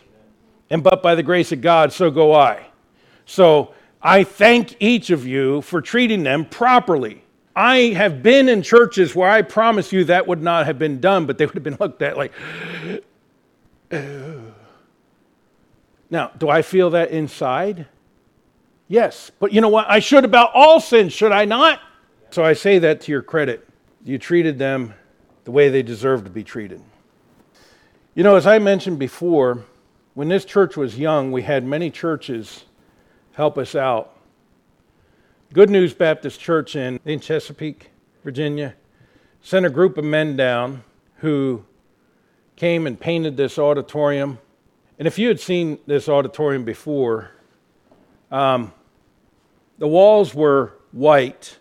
And 0.69 0.83
but 0.83 1.01
by 1.01 1.15
the 1.15 1.23
grace 1.23 1.51
of 1.51 1.61
God, 1.61 1.93
so 1.93 2.09
go 2.09 2.33
I. 2.33 2.65
So 3.25 3.73
I 4.01 4.23
thank 4.23 4.75
each 4.79 5.09
of 5.09 5.25
you 5.25 5.61
for 5.61 5.81
treating 5.81 6.23
them 6.23 6.45
properly. 6.45 7.23
I 7.55 7.93
have 7.95 8.21
been 8.21 8.49
in 8.49 8.61
churches 8.61 9.15
where 9.15 9.29
I 9.29 9.41
promise 9.41 9.93
you 9.93 10.03
that 10.05 10.27
would 10.27 10.41
not 10.41 10.65
have 10.65 10.77
been 10.77 10.99
done, 10.99 11.25
but 11.25 11.37
they 11.37 11.45
would 11.45 11.55
have 11.55 11.63
been 11.63 11.77
looked 11.79 12.01
at 12.01 12.17
like, 12.17 12.33
Now, 16.09 16.31
do 16.37 16.49
I 16.49 16.61
feel 16.61 16.91
that 16.91 17.11
inside? 17.11 17.87
Yes. 18.87 19.31
But 19.39 19.51
you 19.51 19.61
know 19.61 19.69
what? 19.69 19.89
I 19.89 19.99
should 19.99 20.23
about 20.23 20.51
all 20.53 20.79
sins, 20.79 21.13
should 21.13 21.31
I 21.31 21.45
not? 21.45 21.81
So 22.29 22.43
I 22.43 22.53
say 22.53 22.79
that 22.79 23.01
to 23.01 23.11
your 23.11 23.21
credit. 23.21 23.67
You 24.03 24.17
treated 24.17 24.59
them 24.59 24.93
the 25.45 25.51
way 25.51 25.69
they 25.69 25.81
deserve 25.81 26.23
to 26.25 26.29
be 26.29 26.43
treated. 26.43 26.81
You 28.13 28.23
know, 28.23 28.35
as 28.35 28.47
I 28.47 28.59
mentioned 28.59 28.99
before, 28.99 29.65
when 30.13 30.27
this 30.29 30.45
church 30.45 30.77
was 30.77 30.97
young, 30.97 31.31
we 31.31 31.41
had 31.41 31.65
many 31.65 31.91
churches 31.91 32.65
help 33.33 33.57
us 33.57 33.75
out. 33.75 34.15
Good 35.53 35.69
News 35.69 35.93
Baptist 35.93 36.39
Church 36.39 36.75
in, 36.75 36.99
in 37.05 37.19
Chesapeake, 37.19 37.91
Virginia, 38.23 38.75
sent 39.41 39.65
a 39.65 39.69
group 39.69 39.97
of 39.97 40.05
men 40.05 40.35
down 40.35 40.83
who 41.17 41.65
came 42.55 42.87
and 42.87 42.99
painted 42.99 43.37
this 43.37 43.59
auditorium. 43.59 44.39
And 44.97 45.07
if 45.07 45.19
you 45.19 45.27
had 45.27 45.39
seen 45.39 45.79
this 45.85 46.07
auditorium 46.07 46.63
before, 46.63 47.31
um, 48.31 48.71
the 49.77 49.87
walls 49.87 50.33
were 50.33 50.73
white 50.91 51.57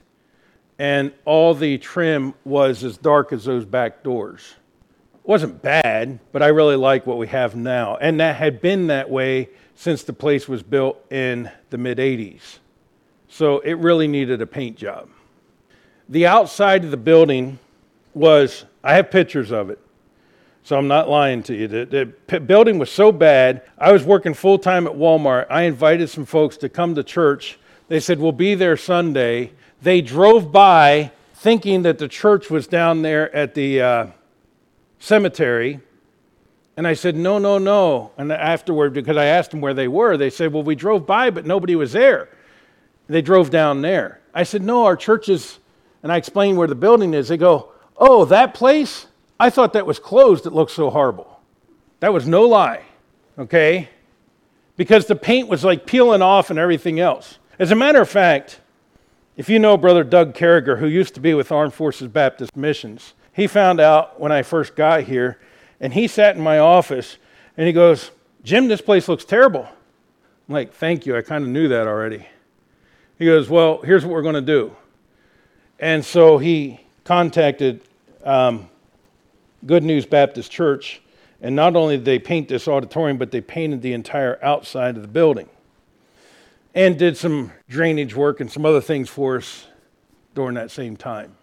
and 0.79 1.13
all 1.25 1.55
the 1.55 1.79
trim 1.79 2.35
was 2.45 2.83
as 2.85 2.97
dark 2.97 3.33
as 3.33 3.45
those 3.45 3.65
back 3.65 4.03
doors. 4.03 4.55
It 5.15 5.29
wasn't 5.29 5.63
bad, 5.63 6.19
but 6.33 6.43
I 6.43 6.49
really 6.49 6.77
like 6.77 7.07
what 7.07 7.19
we 7.19 7.29
have 7.29 7.55
now. 7.55 7.97
And 7.97 8.21
that 8.21 8.37
had 8.37 8.61
been 8.61 8.89
that 8.89 9.09
way 9.09 9.51
since 9.75 10.03
the 10.03 10.13
place 10.13 10.49
was 10.49 10.63
built 10.63 11.05
in 11.11 11.51
the 11.71 11.79
mid 11.79 11.99
80s. 11.99 12.59
So 13.29 13.59
it 13.61 13.75
really 13.75 14.07
needed 14.07 14.41
a 14.43 14.47
paint 14.47 14.77
job. 14.77 15.09
The 16.09 16.27
outside 16.27 16.85
of 16.85 16.91
the 16.91 16.97
building 16.97 17.59
was, 18.13 18.65
I 18.83 18.95
have 18.95 19.11
pictures 19.11 19.51
of 19.51 19.71
it, 19.71 19.81
so 20.65 20.77
I'm 20.77 20.89
not 20.89 21.09
lying 21.09 21.45
to 21.45 21.55
you. 21.55 21.69
The, 21.69 21.85
the 21.85 22.07
p- 22.27 22.39
building 22.39 22.79
was 22.79 22.91
so 22.91 23.13
bad, 23.13 23.63
I 23.79 23.93
was 23.93 24.03
working 24.03 24.35
full 24.35 24.59
time 24.59 24.89
at 24.89 24.95
Walmart. 24.95 25.47
I 25.49 25.63
invited 25.63 26.11
some 26.11 26.25
folks 26.25 26.57
to 26.59 26.69
come 26.69 26.97
to 26.97 27.05
church. 27.05 27.59
They 27.87 28.01
said, 28.01 28.19
We'll 28.19 28.33
be 28.33 28.55
there 28.57 28.77
Sunday. 28.77 29.53
They 29.83 30.01
drove 30.01 30.51
by 30.51 31.13
thinking 31.35 31.83
that 31.83 31.99
the 31.99 32.09
church 32.09 32.51
was 32.51 32.67
down 32.67 33.03
there 33.03 33.33
at 33.37 33.55
the 33.55 33.81
uh, 33.81 34.07
cemetery 34.99 35.81
and 36.77 36.87
I 36.87 36.95
said, 36.95 37.17
No, 37.17 37.39
no, 37.39 37.59
no. 37.59 38.13
And 38.17 38.33
afterward, 38.33 38.93
because 38.93 39.17
I 39.17 39.27
asked 39.27 39.51
them 39.53 39.61
where 39.61 39.75
they 39.75 39.89
were, 39.89 40.17
they 40.17 40.31
said, 40.31 40.53
Well, 40.53 40.63
we 40.63 40.75
drove 40.75 41.07
by, 41.07 41.31
but 41.31 41.47
nobody 41.47 41.77
was 41.77 41.93
there. 41.93 42.29
They 43.07 43.23
drove 43.23 43.51
down 43.51 43.83
there. 43.83 44.21
I 44.33 44.43
said, 44.43 44.63
No, 44.63 44.85
our 44.85 44.97
church 44.97 45.29
is, 45.29 45.59
and 46.03 46.11
I 46.11 46.17
explained 46.17 46.59
where 46.59 46.69
the 46.69 46.75
building 46.75 47.15
is. 47.15 47.29
They 47.29 47.37
go, 47.37 47.73
Oh, 47.97 48.25
that 48.27 48.55
place? 48.55 49.07
I 49.39 49.51
thought 49.51 49.73
that 49.73 49.87
was 49.87 49.99
closed. 49.99 50.47
It 50.47 50.53
looked 50.53 50.73
so 50.73 50.91
horrible. 50.91 51.41
That 52.01 52.13
was 52.13 52.27
no 52.27 52.43
lie, 52.43 52.83
okay? 53.39 53.89
Because 54.77 55.07
the 55.07 55.17
paint 55.17 55.49
was 55.49 55.65
like 55.65 55.87
peeling 55.87 56.23
off 56.23 56.51
and 56.51 56.59
everything 56.59 57.01
else. 57.01 57.39
As 57.59 57.71
a 57.71 57.77
matter 57.77 58.01
of 58.01 58.09
fact, 58.09 58.61
if 59.37 59.49
you 59.49 59.59
know 59.59 59.77
Brother 59.77 60.05
Doug 60.05 60.35
Carriger, 60.35 60.77
who 60.77 60.87
used 60.87 61.15
to 61.15 61.21
be 61.21 61.35
with 61.35 61.51
Armed 61.51 61.75
Forces 61.75 62.09
Baptist 62.09 62.57
Missions, 62.57 63.15
he 63.33 63.47
found 63.47 63.81
out 63.81 64.21
when 64.21 64.31
I 64.31 64.43
first 64.43 64.77
got 64.77 65.05
here 65.05 65.41
and 65.81 65.93
he 65.93 66.07
sat 66.07 66.37
in 66.37 66.43
my 66.43 66.59
office 66.59 67.17
and 67.57 67.67
he 67.67 67.73
goes, 67.73 68.11
Jim, 68.45 68.69
this 68.69 68.81
place 68.81 69.09
looks 69.09 69.25
terrible. 69.25 69.69
I'm 70.49 70.55
like, 70.55 70.73
thank 70.73 71.07
you. 71.07 71.17
I 71.17 71.23
kind 71.23 71.43
of 71.43 71.51
knew 71.51 71.69
that 71.69 71.87
already. 71.87 72.27
He 73.19 73.25
goes, 73.25 73.49
well, 73.49 73.81
here's 73.83 74.05
what 74.05 74.13
we're 74.13 74.23
going 74.23 74.35
to 74.35 74.41
do. 74.41 74.77
And 75.79 76.05
so 76.05 76.39
he 76.39 76.81
contacted 77.05 77.81
um, 78.25 78.69
Good 79.67 79.83
News 79.83 80.07
Baptist 80.07 80.51
Church. 80.51 81.01
And 81.41 81.57
not 81.57 81.77
only 81.77 81.97
did 81.97 82.05
they 82.05 82.19
paint 82.19 82.49
this 82.49 82.69
auditorium, 82.69 83.19
but 83.19 83.31
they 83.31 83.41
painted 83.41 83.83
the 83.83 83.93
entire 83.93 84.43
outside 84.43 84.97
of 84.97 85.03
the 85.03 85.09
building 85.09 85.49
and 86.75 86.99
did 86.99 87.17
some 87.17 87.53
drainage 87.69 88.15
work 88.15 88.41
and 88.41 88.51
some 88.51 88.65
other 88.65 88.81
things 88.81 89.09
for 89.09 89.37
us 89.37 89.67
during 90.35 90.55
that 90.55 90.71
same 90.71 90.97
time 90.97 91.37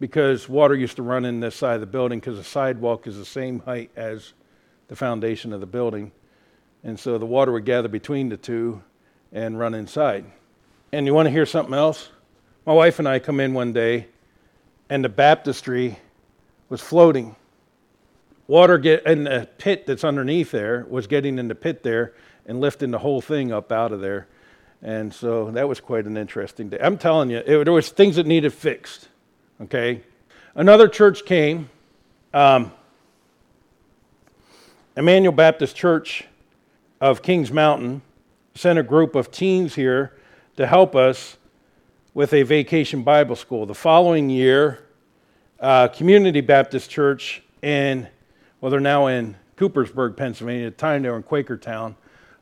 because 0.00 0.48
water 0.48 0.74
used 0.74 0.96
to 0.96 1.02
run 1.02 1.24
in 1.24 1.40
this 1.40 1.56
side 1.56 1.74
of 1.74 1.80
the 1.80 1.86
building 1.86 2.20
because 2.20 2.36
the 2.36 2.44
sidewalk 2.44 3.06
is 3.06 3.16
the 3.16 3.24
same 3.24 3.60
height 3.60 3.90
as 3.96 4.32
the 4.88 4.96
foundation 4.96 5.52
of 5.52 5.60
the 5.60 5.66
building. 5.66 6.12
And 6.84 6.98
so 6.98 7.18
the 7.18 7.26
water 7.26 7.52
would 7.52 7.64
gather 7.64 7.88
between 7.88 8.28
the 8.28 8.36
two 8.36 8.82
and 9.32 9.58
run 9.58 9.74
inside. 9.74 10.24
And 10.92 11.06
you 11.06 11.14
want 11.14 11.26
to 11.26 11.30
hear 11.30 11.46
something 11.46 11.74
else? 11.74 12.10
My 12.64 12.72
wife 12.72 12.98
and 12.98 13.08
I 13.08 13.18
come 13.18 13.40
in 13.40 13.54
one 13.54 13.72
day 13.72 14.06
and 14.88 15.04
the 15.04 15.08
baptistry 15.08 15.98
was 16.68 16.80
floating. 16.80 17.36
Water 18.46 18.78
get 18.78 19.06
in 19.06 19.24
the 19.24 19.48
pit 19.58 19.86
that's 19.86 20.04
underneath 20.04 20.50
there 20.50 20.86
was 20.88 21.06
getting 21.06 21.38
in 21.38 21.48
the 21.48 21.54
pit 21.54 21.82
there 21.82 22.14
and 22.46 22.60
lifting 22.60 22.90
the 22.90 22.98
whole 22.98 23.20
thing 23.20 23.52
up 23.52 23.70
out 23.70 23.92
of 23.92 24.00
there. 24.00 24.26
And 24.80 25.12
so 25.12 25.50
that 25.50 25.68
was 25.68 25.80
quite 25.80 26.06
an 26.06 26.16
interesting 26.16 26.68
day. 26.68 26.78
I'm 26.80 26.98
telling 26.98 27.30
you, 27.30 27.38
it, 27.38 27.64
there 27.64 27.72
was 27.72 27.90
things 27.90 28.16
that 28.16 28.26
needed 28.26 28.52
fixed. 28.52 29.08
Okay? 29.60 30.02
Another 30.54 30.88
church 30.88 31.24
came, 31.24 31.68
um, 32.32 32.72
Emmanuel 34.96 35.32
Baptist 35.32 35.76
Church 35.76 36.24
of 37.00 37.22
Kings 37.22 37.52
Mountain 37.52 38.02
sent 38.54 38.78
a 38.78 38.82
group 38.82 39.14
of 39.14 39.30
teens 39.30 39.74
here 39.74 40.16
to 40.56 40.66
help 40.66 40.96
us 40.96 41.36
with 42.14 42.32
a 42.32 42.42
vacation 42.42 43.02
Bible 43.02 43.36
school. 43.36 43.66
The 43.66 43.74
following 43.74 44.30
year, 44.30 44.80
uh, 45.60 45.88
Community 45.88 46.40
Baptist 46.40 46.90
Church 46.90 47.42
in, 47.62 48.08
well, 48.60 48.70
they're 48.70 48.80
now 48.80 49.06
in 49.08 49.36
Coopersburg, 49.56 50.16
Pennsylvania. 50.16 50.66
At 50.66 50.76
the 50.76 50.80
time 50.80 51.02
they 51.02 51.10
were 51.10 51.16
in 51.16 51.22
Quakertown, 51.22 51.96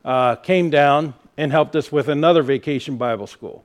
uh, 0.04 0.36
came 0.36 0.70
down 0.70 1.14
and 1.36 1.50
helped 1.50 1.76
us 1.76 1.90
with 1.90 2.08
another 2.08 2.42
vacation 2.42 2.96
Bible 2.96 3.26
school. 3.26 3.64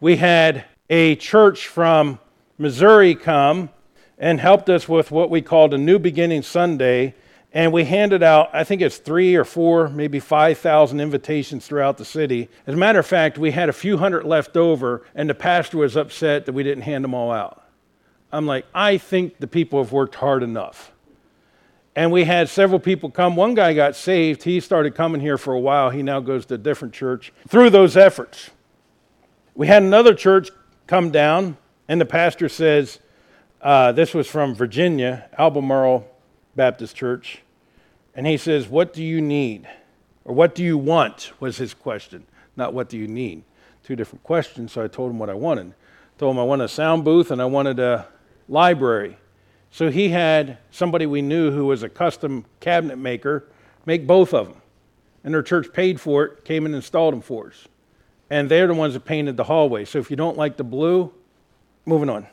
We 0.00 0.16
had 0.16 0.64
a 0.90 1.16
church 1.16 1.68
from 1.68 2.18
Missouri 2.58 3.14
come 3.14 3.70
and 4.18 4.40
helped 4.40 4.68
us 4.68 4.88
with 4.88 5.10
what 5.10 5.30
we 5.30 5.42
called 5.42 5.74
a 5.74 5.78
New 5.78 5.98
Beginning 5.98 6.42
Sunday. 6.42 7.14
And 7.52 7.72
we 7.72 7.84
handed 7.84 8.22
out, 8.22 8.50
I 8.52 8.64
think 8.64 8.80
it's 8.80 8.96
three 8.98 9.34
or 9.34 9.44
four, 9.44 9.88
maybe 9.88 10.20
5,000 10.20 11.00
invitations 11.00 11.66
throughout 11.66 11.98
the 11.98 12.04
city. 12.04 12.48
As 12.66 12.74
a 12.74 12.78
matter 12.78 12.98
of 12.98 13.06
fact, 13.06 13.36
we 13.36 13.50
had 13.50 13.68
a 13.68 13.72
few 13.72 13.98
hundred 13.98 14.24
left 14.24 14.56
over, 14.56 15.04
and 15.14 15.28
the 15.28 15.34
pastor 15.34 15.78
was 15.78 15.96
upset 15.96 16.46
that 16.46 16.52
we 16.52 16.62
didn't 16.62 16.84
hand 16.84 17.04
them 17.04 17.14
all 17.14 17.30
out. 17.30 17.61
I'm 18.32 18.46
like, 18.46 18.66
I 18.74 18.96
think 18.96 19.38
the 19.38 19.46
people 19.46 19.82
have 19.82 19.92
worked 19.92 20.14
hard 20.14 20.42
enough. 20.42 20.90
And 21.94 22.10
we 22.10 22.24
had 22.24 22.48
several 22.48 22.80
people 22.80 23.10
come. 23.10 23.36
One 23.36 23.54
guy 23.54 23.74
got 23.74 23.94
saved. 23.94 24.42
He 24.44 24.60
started 24.60 24.94
coming 24.94 25.20
here 25.20 25.36
for 25.36 25.52
a 25.52 25.60
while. 25.60 25.90
He 25.90 26.02
now 26.02 26.20
goes 26.20 26.46
to 26.46 26.54
a 26.54 26.58
different 26.58 26.94
church 26.94 27.32
through 27.46 27.68
those 27.68 27.96
efforts. 27.96 28.50
We 29.54 29.66
had 29.66 29.82
another 29.82 30.14
church 30.14 30.50
come 30.86 31.10
down, 31.10 31.58
and 31.88 32.00
the 32.00 32.06
pastor 32.06 32.48
says, 32.48 32.98
uh, 33.60 33.92
This 33.92 34.14
was 34.14 34.26
from 34.26 34.54
Virginia, 34.54 35.28
Albemarle 35.38 36.08
Baptist 36.56 36.96
Church. 36.96 37.42
And 38.14 38.26
he 38.26 38.38
says, 38.38 38.68
What 38.68 38.94
do 38.94 39.04
you 39.04 39.20
need? 39.20 39.68
Or 40.24 40.34
what 40.34 40.54
do 40.54 40.62
you 40.62 40.78
want? 40.78 41.32
was 41.40 41.58
his 41.58 41.74
question, 41.74 42.24
not 42.56 42.72
what 42.72 42.88
do 42.88 42.96
you 42.96 43.08
need. 43.08 43.42
Two 43.82 43.96
different 43.96 44.22
questions, 44.22 44.72
so 44.72 44.82
I 44.82 44.88
told 44.88 45.10
him 45.10 45.18
what 45.18 45.28
I 45.28 45.34
wanted. 45.34 45.74
told 46.16 46.34
him 46.34 46.40
I 46.40 46.44
wanted 46.44 46.64
a 46.64 46.68
sound 46.68 47.04
booth 47.04 47.30
and 47.30 47.42
I 47.42 47.46
wanted 47.46 47.78
a 47.80 48.06
library. 48.48 49.16
So 49.70 49.90
he 49.90 50.10
had 50.10 50.58
somebody 50.70 51.06
we 51.06 51.22
knew 51.22 51.50
who 51.50 51.66
was 51.66 51.82
a 51.82 51.88
custom 51.88 52.44
cabinet 52.60 52.96
maker 52.96 53.44
make 53.86 54.06
both 54.06 54.34
of 54.34 54.48
them. 54.48 54.56
And 55.24 55.32
their 55.32 55.42
church 55.42 55.72
paid 55.72 56.00
for 56.00 56.24
it, 56.24 56.44
came 56.44 56.66
and 56.66 56.74
installed 56.74 57.14
them 57.14 57.22
for 57.22 57.48
us. 57.48 57.68
And 58.28 58.50
they're 58.50 58.66
the 58.66 58.74
ones 58.74 58.94
that 58.94 59.04
painted 59.04 59.36
the 59.36 59.44
hallway. 59.44 59.84
So 59.84 59.98
if 59.98 60.10
you 60.10 60.16
don't 60.16 60.36
like 60.36 60.56
the 60.56 60.64
blue, 60.64 61.12
moving 61.86 62.10
on. 62.10 62.26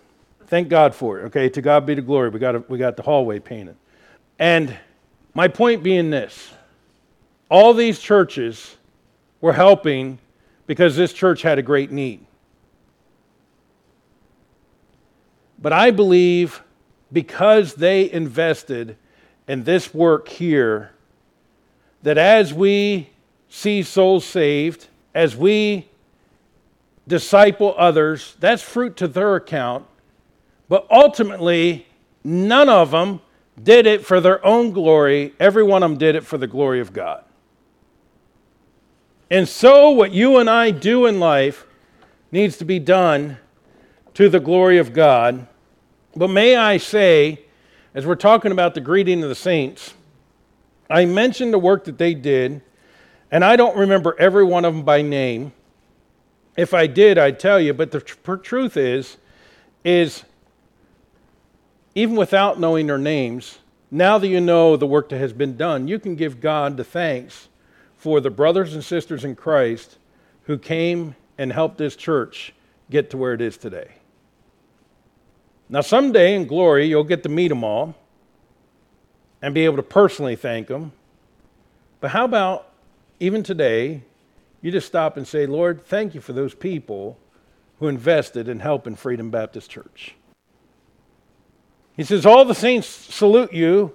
Thank 0.47 0.69
God 0.69 0.95
for 0.95 1.19
it. 1.19 1.23
Okay, 1.25 1.49
to 1.49 1.61
God 1.61 1.85
be 1.85 1.93
the 1.93 2.01
glory. 2.01 2.29
We 2.29 2.39
got, 2.39 2.55
a, 2.55 2.59
we 2.67 2.77
got 2.77 2.97
the 2.97 3.03
hallway 3.03 3.39
painted. 3.39 3.75
And 4.39 4.75
my 5.33 5.47
point 5.47 5.83
being 5.83 6.09
this 6.09 6.51
all 7.49 7.73
these 7.73 7.99
churches 7.99 8.77
were 9.41 9.53
helping 9.53 10.19
because 10.67 10.95
this 10.95 11.13
church 11.13 11.41
had 11.41 11.57
a 11.57 11.63
great 11.63 11.91
need. 11.91 12.25
But 15.61 15.73
I 15.73 15.91
believe 15.91 16.61
because 17.11 17.75
they 17.75 18.09
invested 18.11 18.95
in 19.47 19.63
this 19.63 19.93
work 19.93 20.27
here, 20.29 20.91
that 22.03 22.17
as 22.17 22.53
we 22.53 23.09
see 23.49 23.83
souls 23.83 24.25
saved, 24.25 24.87
as 25.13 25.35
we 25.35 25.87
disciple 27.07 27.73
others, 27.77 28.37
that's 28.39 28.61
fruit 28.61 28.95
to 28.97 29.07
their 29.07 29.35
account. 29.35 29.85
But 30.69 30.85
ultimately, 30.91 31.87
none 32.23 32.69
of 32.69 32.91
them 32.91 33.21
did 33.61 33.87
it 33.87 34.05
for 34.05 34.21
their 34.21 34.45
own 34.45 34.71
glory. 34.71 35.33
Every 35.39 35.63
one 35.63 35.83
of 35.83 35.89
them 35.89 35.97
did 35.97 36.15
it 36.15 36.23
for 36.23 36.37
the 36.37 36.47
glory 36.47 36.79
of 36.79 36.93
God. 36.93 37.23
And 39.31 39.47
so, 39.49 39.89
what 39.89 40.11
you 40.11 40.37
and 40.37 40.49
I 40.49 40.71
do 40.71 41.05
in 41.05 41.19
life 41.19 41.65
needs 42.31 42.57
to 42.57 42.65
be 42.65 42.79
done 42.79 43.37
to 44.13 44.29
the 44.29 44.39
glory 44.39 44.77
of 44.77 44.93
God 44.93 45.47
but 46.15 46.29
may 46.29 46.55
I 46.55 46.77
say, 46.77 47.41
as 47.93 48.05
we're 48.05 48.15
talking 48.15 48.51
about 48.51 48.73
the 48.73 48.81
greeting 48.81 49.23
of 49.23 49.29
the 49.29 49.35
saints, 49.35 49.93
I 50.89 51.05
mentioned 51.05 51.53
the 51.53 51.59
work 51.59 51.85
that 51.85 51.97
they 51.97 52.13
did, 52.13 52.61
and 53.31 53.45
I 53.45 53.55
don't 53.55 53.77
remember 53.77 54.15
every 54.19 54.43
one 54.43 54.65
of 54.65 54.73
them 54.73 54.83
by 54.83 55.01
name. 55.01 55.51
If 56.57 56.73
I 56.73 56.87
did, 56.87 57.17
I'd 57.17 57.39
tell 57.39 57.59
you, 57.59 57.73
but 57.73 57.91
the 57.91 58.01
tr- 58.01 58.35
truth 58.35 58.75
is, 58.75 59.17
is 59.83 60.23
even 61.95 62.15
without 62.15 62.59
knowing 62.59 62.87
their 62.87 62.97
names, 62.97 63.59
now 63.91 64.17
that 64.17 64.27
you 64.27 64.41
know 64.41 64.77
the 64.77 64.87
work 64.87 65.09
that 65.09 65.17
has 65.19 65.33
been 65.33 65.57
done, 65.57 65.87
you 65.87 65.99
can 65.99 66.15
give 66.15 66.41
God 66.41 66.77
the 66.77 66.83
thanks 66.83 67.49
for 67.97 68.19
the 68.19 68.29
brothers 68.29 68.73
and 68.73 68.83
sisters 68.83 69.23
in 69.23 69.35
Christ 69.35 69.97
who 70.43 70.57
came 70.57 71.15
and 71.37 71.51
helped 71.51 71.77
this 71.77 71.95
church 71.95 72.53
get 72.89 73.09
to 73.11 73.17
where 73.17 73.33
it 73.33 73.41
is 73.41 73.57
today. 73.57 73.98
Now, 75.69 75.81
someday 75.81 76.35
in 76.35 76.47
glory, 76.47 76.87
you'll 76.87 77.03
get 77.03 77.23
to 77.23 77.29
meet 77.29 77.49
them 77.49 77.63
all 77.63 77.95
and 79.41 79.53
be 79.53 79.65
able 79.65 79.77
to 79.77 79.83
personally 79.83 80.35
thank 80.35 80.67
them. 80.67 80.91
But 82.01 82.11
how 82.11 82.25
about 82.25 82.69
even 83.19 83.43
today, 83.43 84.01
you 84.61 84.71
just 84.71 84.87
stop 84.87 85.17
and 85.17 85.27
say, 85.27 85.45
Lord, 85.45 85.85
thank 85.85 86.15
you 86.15 86.21
for 86.21 86.33
those 86.33 86.53
people 86.53 87.17
who 87.79 87.87
invested 87.87 88.47
in 88.47 88.59
helping 88.59 88.95
Freedom 88.95 89.29
Baptist 89.29 89.69
Church. 89.69 90.15
He 91.95 92.03
says, 92.03 92.25
All 92.25 92.45
the 92.45 92.55
saints 92.55 92.87
salute 92.87 93.53
you, 93.53 93.93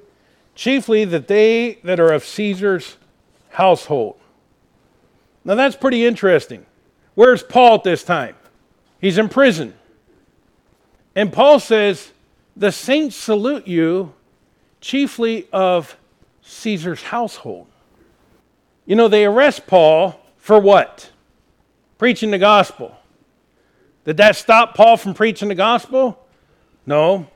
chiefly 0.54 1.04
that 1.06 1.28
they 1.28 1.78
that 1.84 1.98
are 1.98 2.12
of 2.12 2.24
Caesar's 2.24 2.96
household. 3.50 4.16
Now 5.44 5.54
that's 5.54 5.76
pretty 5.76 6.04
interesting. 6.04 6.66
Where's 7.14 7.42
Paul 7.42 7.76
at 7.76 7.84
this 7.84 8.02
time? 8.02 8.36
He's 9.00 9.18
in 9.18 9.28
prison. 9.28 9.74
And 11.14 11.32
Paul 11.32 11.60
says, 11.60 12.12
The 12.56 12.72
saints 12.72 13.16
salute 13.16 13.66
you, 13.66 14.12
chiefly 14.80 15.48
of 15.52 15.96
Caesar's 16.42 17.02
household. 17.02 17.66
You 18.86 18.96
know, 18.96 19.08
they 19.08 19.24
arrest 19.24 19.66
Paul 19.66 20.20
for 20.36 20.58
what? 20.58 21.10
Preaching 21.98 22.30
the 22.30 22.38
gospel. 22.38 22.96
Did 24.04 24.18
that 24.18 24.36
stop 24.36 24.74
Paul 24.74 24.96
from 24.96 25.14
preaching 25.14 25.48
the 25.48 25.54
gospel? 25.54 26.18
No. 26.84 27.28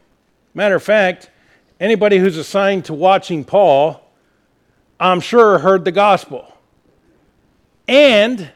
Matter 0.53 0.75
of 0.75 0.83
fact, 0.83 1.31
anybody 1.81 2.19
who's 2.19 2.37
assigned 2.37 2.85
to 2.87 2.95
watching 2.95 3.45
Paul, 3.45 4.03
I'm 5.01 5.21
sure 5.21 5.59
heard 5.59 5.85
the 5.85 5.93
gospel. 5.93 6.53
And 7.87 8.51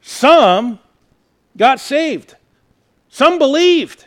some 0.00 0.80
got 1.56 1.78
saved, 1.78 2.34
some 3.08 3.38
believed. 3.38 4.06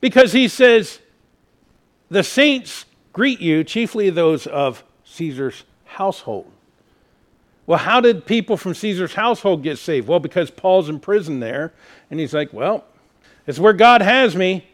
Because 0.00 0.32
he 0.32 0.48
says, 0.48 1.00
the 2.10 2.22
saints 2.22 2.84
greet 3.12 3.40
you, 3.40 3.64
chiefly 3.64 4.10
those 4.10 4.46
of 4.46 4.84
Caesar's 5.04 5.64
household. 5.84 6.50
Well, 7.66 7.78
how 7.78 8.00
did 8.00 8.24
people 8.24 8.56
from 8.56 8.74
Caesar's 8.74 9.14
household 9.14 9.62
get 9.62 9.76
saved? 9.76 10.08
Well, 10.08 10.20
because 10.20 10.50
Paul's 10.50 10.88
in 10.88 11.00
prison 11.00 11.40
there, 11.40 11.74
and 12.10 12.18
he's 12.18 12.32
like, 12.32 12.52
well, 12.52 12.84
it's 13.46 13.58
where 13.58 13.74
God 13.74 14.00
has 14.00 14.34
me. 14.34 14.66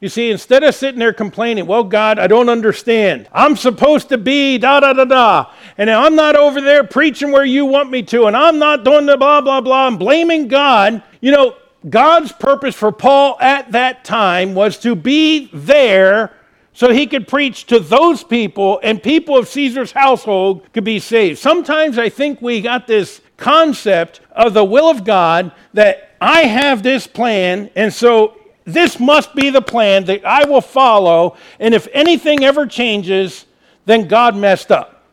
You 0.00 0.08
see, 0.08 0.30
instead 0.30 0.64
of 0.64 0.74
sitting 0.74 0.98
there 0.98 1.12
complaining, 1.12 1.66
well, 1.66 1.84
God, 1.84 2.18
I 2.18 2.26
don't 2.26 2.48
understand. 2.48 3.28
I'm 3.32 3.54
supposed 3.56 4.08
to 4.08 4.18
be 4.18 4.58
da 4.58 4.80
da 4.80 4.92
da 4.94 5.04
da. 5.04 5.52
And 5.78 5.88
I'm 5.90 6.16
not 6.16 6.34
over 6.34 6.60
there 6.60 6.82
preaching 6.82 7.30
where 7.30 7.44
you 7.44 7.66
want 7.66 7.90
me 7.90 8.02
to, 8.04 8.26
and 8.26 8.36
I'm 8.36 8.58
not 8.58 8.82
doing 8.84 9.06
the 9.06 9.16
blah 9.16 9.40
blah 9.40 9.60
blah. 9.60 9.86
I'm 9.86 9.98
blaming 9.98 10.48
God. 10.48 11.02
You 11.20 11.30
know, 11.30 11.56
God's 11.88 12.32
purpose 12.32 12.74
for 12.74 12.92
Paul 12.92 13.36
at 13.40 13.72
that 13.72 14.04
time 14.04 14.54
was 14.54 14.78
to 14.78 14.94
be 14.94 15.50
there 15.52 16.32
so 16.72 16.92
he 16.92 17.06
could 17.06 17.28
preach 17.28 17.66
to 17.66 17.80
those 17.80 18.24
people 18.24 18.80
and 18.82 19.02
people 19.02 19.36
of 19.36 19.48
Caesar's 19.48 19.92
household 19.92 20.72
could 20.72 20.84
be 20.84 20.98
saved. 20.98 21.38
Sometimes 21.38 21.98
I 21.98 22.08
think 22.08 22.40
we 22.40 22.60
got 22.60 22.86
this 22.86 23.20
concept 23.36 24.20
of 24.30 24.54
the 24.54 24.64
will 24.64 24.88
of 24.88 25.04
God 25.04 25.52
that 25.74 26.16
I 26.20 26.42
have 26.42 26.82
this 26.82 27.06
plan, 27.06 27.68
and 27.74 27.92
so 27.92 28.36
this 28.64 29.00
must 29.00 29.34
be 29.34 29.50
the 29.50 29.60
plan 29.60 30.04
that 30.04 30.24
I 30.24 30.44
will 30.44 30.60
follow, 30.60 31.36
and 31.58 31.74
if 31.74 31.88
anything 31.92 32.44
ever 32.44 32.66
changes, 32.66 33.44
then 33.84 34.06
God 34.06 34.36
messed 34.36 34.70
up. 34.70 35.04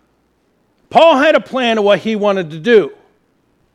Paul 0.91 1.17
had 1.17 1.35
a 1.35 1.39
plan 1.39 1.79
of 1.79 1.83
what 1.83 1.99
he 1.99 2.15
wanted 2.15 2.51
to 2.51 2.59
do. 2.59 2.91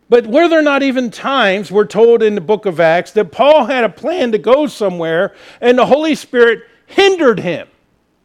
But 0.08 0.26
were 0.26 0.48
there 0.48 0.62
not 0.62 0.82
even 0.82 1.10
times, 1.10 1.70
we're 1.70 1.86
told 1.86 2.22
in 2.22 2.34
the 2.34 2.40
book 2.40 2.66
of 2.66 2.78
Acts, 2.78 3.12
that 3.12 3.32
Paul 3.32 3.66
had 3.66 3.84
a 3.84 3.88
plan 3.88 4.32
to 4.32 4.38
go 4.38 4.66
somewhere 4.66 5.34
and 5.60 5.78
the 5.78 5.86
Holy 5.86 6.14
Spirit 6.14 6.62
hindered 6.86 7.40
him? 7.40 7.68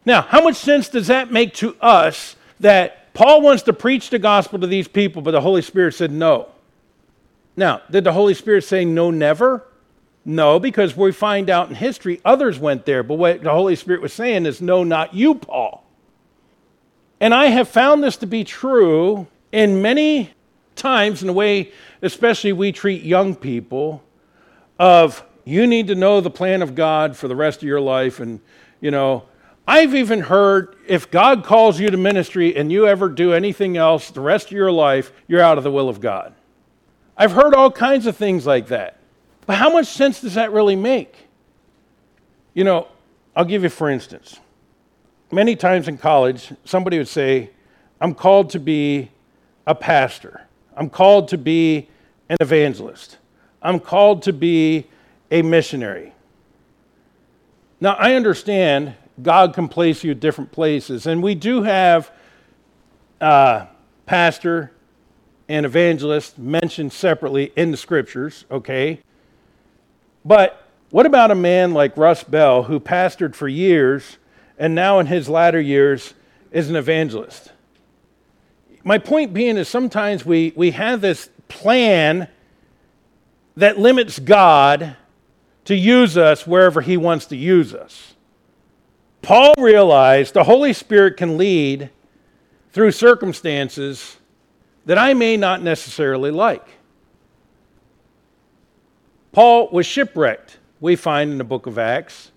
Now, 0.04 0.22
how 0.22 0.42
much 0.42 0.56
sense 0.56 0.88
does 0.88 1.06
that 1.06 1.32
make 1.32 1.54
to 1.54 1.76
us 1.80 2.36
that 2.60 3.12
Paul 3.14 3.40
wants 3.40 3.62
to 3.64 3.72
preach 3.72 4.10
the 4.10 4.18
gospel 4.18 4.58
to 4.58 4.66
these 4.66 4.88
people, 4.88 5.22
but 5.22 5.32
the 5.32 5.40
Holy 5.40 5.62
Spirit 5.62 5.94
said 5.94 6.12
no? 6.12 6.48
Now, 7.56 7.82
did 7.90 8.04
the 8.04 8.12
Holy 8.12 8.34
Spirit 8.34 8.64
say 8.64 8.84
no, 8.84 9.10
never? 9.10 9.66
No, 10.24 10.58
because 10.58 10.96
we 10.96 11.12
find 11.12 11.48
out 11.48 11.70
in 11.70 11.74
history 11.74 12.20
others 12.24 12.58
went 12.58 12.84
there, 12.84 13.02
but 13.02 13.14
what 13.14 13.42
the 13.42 13.50
Holy 13.50 13.74
Spirit 13.74 14.02
was 14.02 14.12
saying 14.12 14.46
is 14.46 14.60
no, 14.60 14.84
not 14.84 15.14
you, 15.14 15.34
Paul. 15.34 15.84
And 17.20 17.34
I 17.34 17.46
have 17.46 17.68
found 17.68 18.02
this 18.02 18.16
to 18.18 18.26
be 18.26 18.44
true 18.44 19.26
in 19.52 19.82
many 19.82 20.32
times 20.76 21.22
in 21.22 21.26
the 21.26 21.32
way, 21.32 21.72
especially 22.02 22.52
we 22.52 22.72
treat 22.72 23.02
young 23.02 23.34
people, 23.34 24.02
of 24.78 25.24
you 25.44 25.66
need 25.66 25.88
to 25.88 25.94
know 25.94 26.20
the 26.20 26.30
plan 26.30 26.62
of 26.62 26.74
God 26.74 27.16
for 27.16 27.28
the 27.28 27.36
rest 27.36 27.62
of 27.62 27.68
your 27.68 27.80
life. 27.80 28.20
And, 28.20 28.40
you 28.80 28.90
know, 28.90 29.24
I've 29.66 29.94
even 29.94 30.20
heard 30.20 30.76
if 30.86 31.10
God 31.10 31.44
calls 31.44 31.78
you 31.78 31.90
to 31.90 31.96
ministry 31.96 32.56
and 32.56 32.72
you 32.72 32.86
ever 32.86 33.08
do 33.08 33.32
anything 33.32 33.76
else 33.76 34.10
the 34.10 34.20
rest 34.20 34.46
of 34.46 34.52
your 34.52 34.72
life, 34.72 35.12
you're 35.28 35.40
out 35.40 35.58
of 35.58 35.64
the 35.64 35.70
will 35.70 35.88
of 35.88 36.00
God. 36.00 36.34
I've 37.16 37.32
heard 37.32 37.54
all 37.54 37.70
kinds 37.70 38.06
of 38.06 38.16
things 38.16 38.46
like 38.46 38.68
that. 38.68 38.98
But 39.46 39.56
how 39.56 39.70
much 39.70 39.86
sense 39.86 40.20
does 40.20 40.34
that 40.34 40.52
really 40.52 40.76
make? 40.76 41.14
You 42.54 42.64
know, 42.64 42.88
I'll 43.36 43.44
give 43.44 43.62
you 43.62 43.68
for 43.68 43.90
instance. 43.90 44.40
Many 45.30 45.54
times 45.54 45.86
in 45.86 45.98
college, 45.98 46.52
somebody 46.64 46.98
would 46.98 47.08
say, 47.08 47.50
I'm 48.00 48.14
called 48.14 48.50
to 48.50 48.58
be 48.58 49.10
a 49.66 49.74
pastor. 49.74 50.46
I'm 50.80 50.88
called 50.88 51.28
to 51.28 51.38
be 51.38 51.88
an 52.30 52.38
evangelist. 52.40 53.18
I'm 53.60 53.78
called 53.78 54.22
to 54.22 54.32
be 54.32 54.86
a 55.30 55.42
missionary. 55.42 56.14
Now, 57.82 57.96
I 57.98 58.14
understand 58.14 58.94
God 59.22 59.52
can 59.52 59.68
place 59.68 60.02
you 60.02 60.12
at 60.12 60.20
different 60.20 60.52
places. 60.52 61.06
And 61.06 61.22
we 61.22 61.34
do 61.34 61.64
have 61.64 62.10
uh, 63.20 63.66
pastor 64.06 64.72
and 65.50 65.66
evangelist 65.66 66.38
mentioned 66.38 66.94
separately 66.94 67.52
in 67.56 67.72
the 67.72 67.76
scriptures, 67.76 68.46
okay? 68.50 69.00
But 70.24 70.66
what 70.88 71.04
about 71.04 71.30
a 71.30 71.34
man 71.34 71.74
like 71.74 71.94
Russ 71.94 72.24
Bell 72.24 72.62
who 72.62 72.80
pastored 72.80 73.34
for 73.34 73.48
years 73.48 74.16
and 74.58 74.74
now 74.74 74.98
in 74.98 75.06
his 75.06 75.28
latter 75.28 75.60
years 75.60 76.14
is 76.50 76.70
an 76.70 76.76
evangelist? 76.76 77.52
My 78.82 78.98
point 78.98 79.34
being 79.34 79.56
is 79.56 79.68
sometimes 79.68 80.24
we, 80.24 80.52
we 80.56 80.70
have 80.70 81.00
this 81.00 81.28
plan 81.48 82.28
that 83.56 83.78
limits 83.78 84.18
God 84.18 84.96
to 85.66 85.74
use 85.74 86.16
us 86.16 86.46
wherever 86.46 86.80
he 86.80 86.96
wants 86.96 87.26
to 87.26 87.36
use 87.36 87.74
us. 87.74 88.14
Paul 89.22 89.54
realized 89.58 90.34
the 90.34 90.44
Holy 90.44 90.72
Spirit 90.72 91.16
can 91.16 91.36
lead 91.36 91.90
through 92.72 92.92
circumstances 92.92 94.16
that 94.86 94.96
I 94.96 95.12
may 95.12 95.36
not 95.36 95.62
necessarily 95.62 96.30
like. 96.30 96.66
Paul 99.32 99.68
was 99.70 99.86
shipwrecked, 99.86 100.58
we 100.80 100.96
find 100.96 101.30
in 101.30 101.38
the 101.38 101.44
book 101.44 101.66
of 101.66 101.78
Acts, 101.78 102.32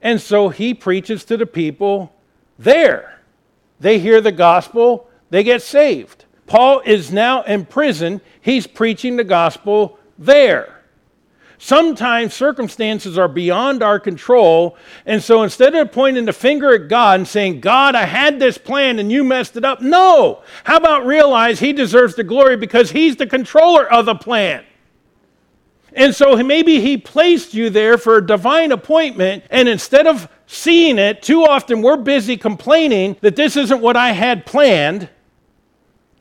and 0.00 0.20
so 0.20 0.48
he 0.48 0.74
preaches 0.74 1.24
to 1.26 1.36
the 1.36 1.46
people 1.46 2.12
there. 2.58 3.20
They 3.78 3.98
hear 3.98 4.20
the 4.20 4.32
gospel, 4.32 5.08
they 5.32 5.42
get 5.42 5.62
saved. 5.62 6.26
Paul 6.46 6.82
is 6.84 7.10
now 7.10 7.42
in 7.44 7.64
prison, 7.64 8.20
he's 8.42 8.66
preaching 8.66 9.16
the 9.16 9.24
gospel 9.24 9.98
there. 10.18 10.82
Sometimes 11.56 12.34
circumstances 12.34 13.16
are 13.16 13.28
beyond 13.28 13.82
our 13.82 13.98
control. 13.98 14.76
And 15.06 15.22
so 15.22 15.42
instead 15.42 15.74
of 15.74 15.90
pointing 15.90 16.26
the 16.26 16.34
finger 16.34 16.74
at 16.74 16.88
God 16.88 17.20
and 17.20 17.26
saying, 17.26 17.60
God, 17.60 17.94
I 17.94 18.04
had 18.04 18.38
this 18.38 18.58
plan 18.58 18.98
and 18.98 19.10
you 19.10 19.24
messed 19.24 19.56
it 19.56 19.64
up, 19.64 19.80
no. 19.80 20.42
How 20.64 20.76
about 20.76 21.06
realize 21.06 21.60
He 21.60 21.72
deserves 21.72 22.14
the 22.14 22.24
glory 22.24 22.58
because 22.58 22.90
He's 22.90 23.16
the 23.16 23.26
controller 23.26 23.90
of 23.90 24.04
the 24.04 24.14
plan? 24.14 24.64
And 25.94 26.14
so 26.14 26.36
maybe 26.42 26.78
He 26.80 26.98
placed 26.98 27.54
you 27.54 27.70
there 27.70 27.96
for 27.96 28.18
a 28.18 28.26
divine 28.26 28.72
appointment. 28.72 29.44
And 29.48 29.66
instead 29.66 30.06
of 30.06 30.28
seeing 30.46 30.98
it, 30.98 31.22
too 31.22 31.44
often 31.44 31.80
we're 31.80 31.96
busy 31.96 32.36
complaining 32.36 33.16
that 33.22 33.36
this 33.36 33.56
isn't 33.56 33.80
what 33.80 33.96
I 33.96 34.10
had 34.10 34.44
planned, 34.44 35.08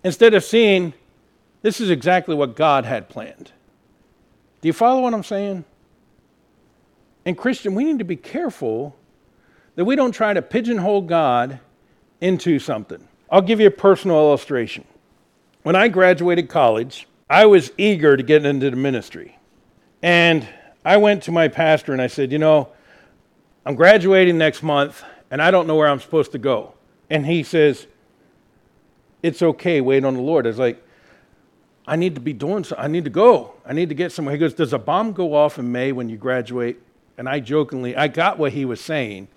instead 0.04 0.34
of 0.34 0.44
seeing 0.44 0.94
this 1.62 1.80
is 1.80 1.90
exactly 1.90 2.36
what 2.36 2.56
God 2.56 2.86
had 2.86 3.10
planned. 3.10 3.52
Do 4.62 4.68
you 4.68 4.74
follow 4.74 5.02
what 5.02 5.14
I'm 5.14 5.24
saying? 5.24 5.64
And, 7.26 7.38
Christian, 7.38 7.76
we 7.76 7.84
need 7.84 8.00
to 8.00 8.06
be 8.06 8.16
careful 8.16 8.96
that 9.76 9.86
we 9.86 9.96
don't 9.96 10.12
try 10.12 10.34
to 10.34 10.42
pigeonhole 10.42 11.02
God 11.02 11.60
into 12.20 12.60
something. 12.60 13.08
I'll 13.30 13.42
give 13.42 13.60
you 13.60 13.68
a 13.68 13.72
personal 13.72 14.18
illustration. 14.18 14.86
When 15.64 15.76
I 15.76 15.88
graduated 15.88 16.50
college, 16.50 17.08
I 17.30 17.46
was 17.46 17.72
eager 17.78 18.18
to 18.18 18.24
get 18.24 18.46
into 18.46 18.70
the 18.70 18.76
ministry. 18.76 19.38
And 20.02 20.48
I 20.84 20.98
went 20.98 21.24
to 21.24 21.32
my 21.32 21.48
pastor 21.48 21.94
and 21.94 22.02
I 22.02 22.08
said, 22.08 22.32
You 22.32 22.40
know, 22.40 22.70
I'm 23.66 23.76
graduating 23.76 24.38
next 24.38 24.64
month 24.64 25.04
and 25.30 25.42
I 25.42 25.52
don't 25.52 25.68
know 25.68 25.76
where 25.76 25.88
I'm 25.88 26.00
supposed 26.00 26.32
to 26.34 26.40
go. 26.40 26.74
And 27.10 27.26
he 27.26 27.44
says, 27.44 27.88
It's 29.24 29.42
okay, 29.42 29.82
wait 29.82 30.04
on 30.04 30.16
the 30.16 30.22
Lord. 30.22 30.46
I 30.46 30.50
was 30.50 30.60
like, 30.60 30.84
I 31.86 31.96
need 31.96 32.16
to 32.16 32.22
be 32.22 32.34
doing 32.34 32.64
something. 32.64 32.84
I 32.84 32.88
need 32.88 33.04
to 33.06 33.10
go. 33.10 33.54
I 33.66 33.74
need 33.74 33.90
to 33.90 33.96
get 33.96 34.12
somewhere. 34.12 34.34
He 34.34 34.40
goes, 34.40 34.54
Does 34.54 34.74
a 34.74 34.80
bomb 34.80 35.14
go 35.14 35.34
off 35.34 35.60
in 35.60 35.72
May 35.72 35.92
when 35.92 36.10
you 36.10 36.18
graduate? 36.18 36.80
And 37.18 37.28
I 37.28 37.40
jokingly, 37.40 37.96
I 37.96 38.08
got 38.08 38.40
what 38.40 38.52
he 38.52 38.66
was 38.66 38.82
saying, 38.82 39.28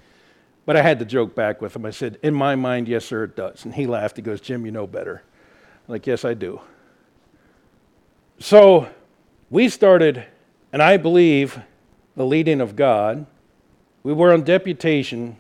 but 0.65 0.77
I 0.77 0.83
had 0.83 0.99
to 1.01 1.05
joke 1.05 1.35
back 1.35 1.61
with 1.61 1.75
him. 1.77 1.85
I 1.85 1.91
said, 1.91 2.19
In 2.23 2.35
my 2.35 2.55
mind, 2.55 2.89
yes, 2.89 3.05
sir, 3.05 3.25
it 3.25 3.37
does. 3.37 3.65
And 3.65 3.75
he 3.75 3.87
laughed. 3.87 4.17
He 4.17 4.23
goes, 4.23 4.41
Jim, 4.41 4.65
you 4.65 4.73
know 4.73 4.87
better. 4.87 5.23
I'm 5.87 5.93
like, 5.93 6.07
yes, 6.07 6.25
I 6.25 6.35
do. 6.35 6.61
So 8.39 8.89
we 9.51 9.69
started, 9.69 10.25
and 10.73 10.83
I 10.83 10.97
believe 10.97 11.61
the 12.17 12.25
leading 12.25 12.61
of 12.61 12.77
God. 12.77 13.27
We 14.03 14.13
were 14.13 14.33
on 14.33 14.43
deputation. 14.43 15.37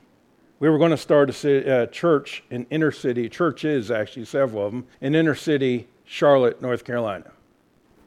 We 0.60 0.68
were 0.68 0.78
going 0.78 0.92
to 0.92 0.96
start 0.96 1.44
a 1.44 1.74
uh, 1.82 1.86
church 1.86 2.44
in 2.50 2.66
inner 2.70 2.92
city, 2.92 3.28
churches 3.28 3.90
actually, 3.90 4.24
several 4.24 4.66
of 4.66 4.72
them, 4.72 4.86
in 5.00 5.14
inner 5.14 5.34
city 5.34 5.88
Charlotte, 6.04 6.62
North 6.62 6.84
Carolina. 6.84 7.32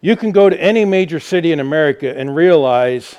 You 0.02 0.16
can 0.16 0.32
go 0.32 0.50
to 0.50 0.62
any 0.62 0.86
major 0.86 1.20
city 1.20 1.52
in 1.52 1.60
America 1.60 2.18
and 2.18 2.36
realize 2.36 3.16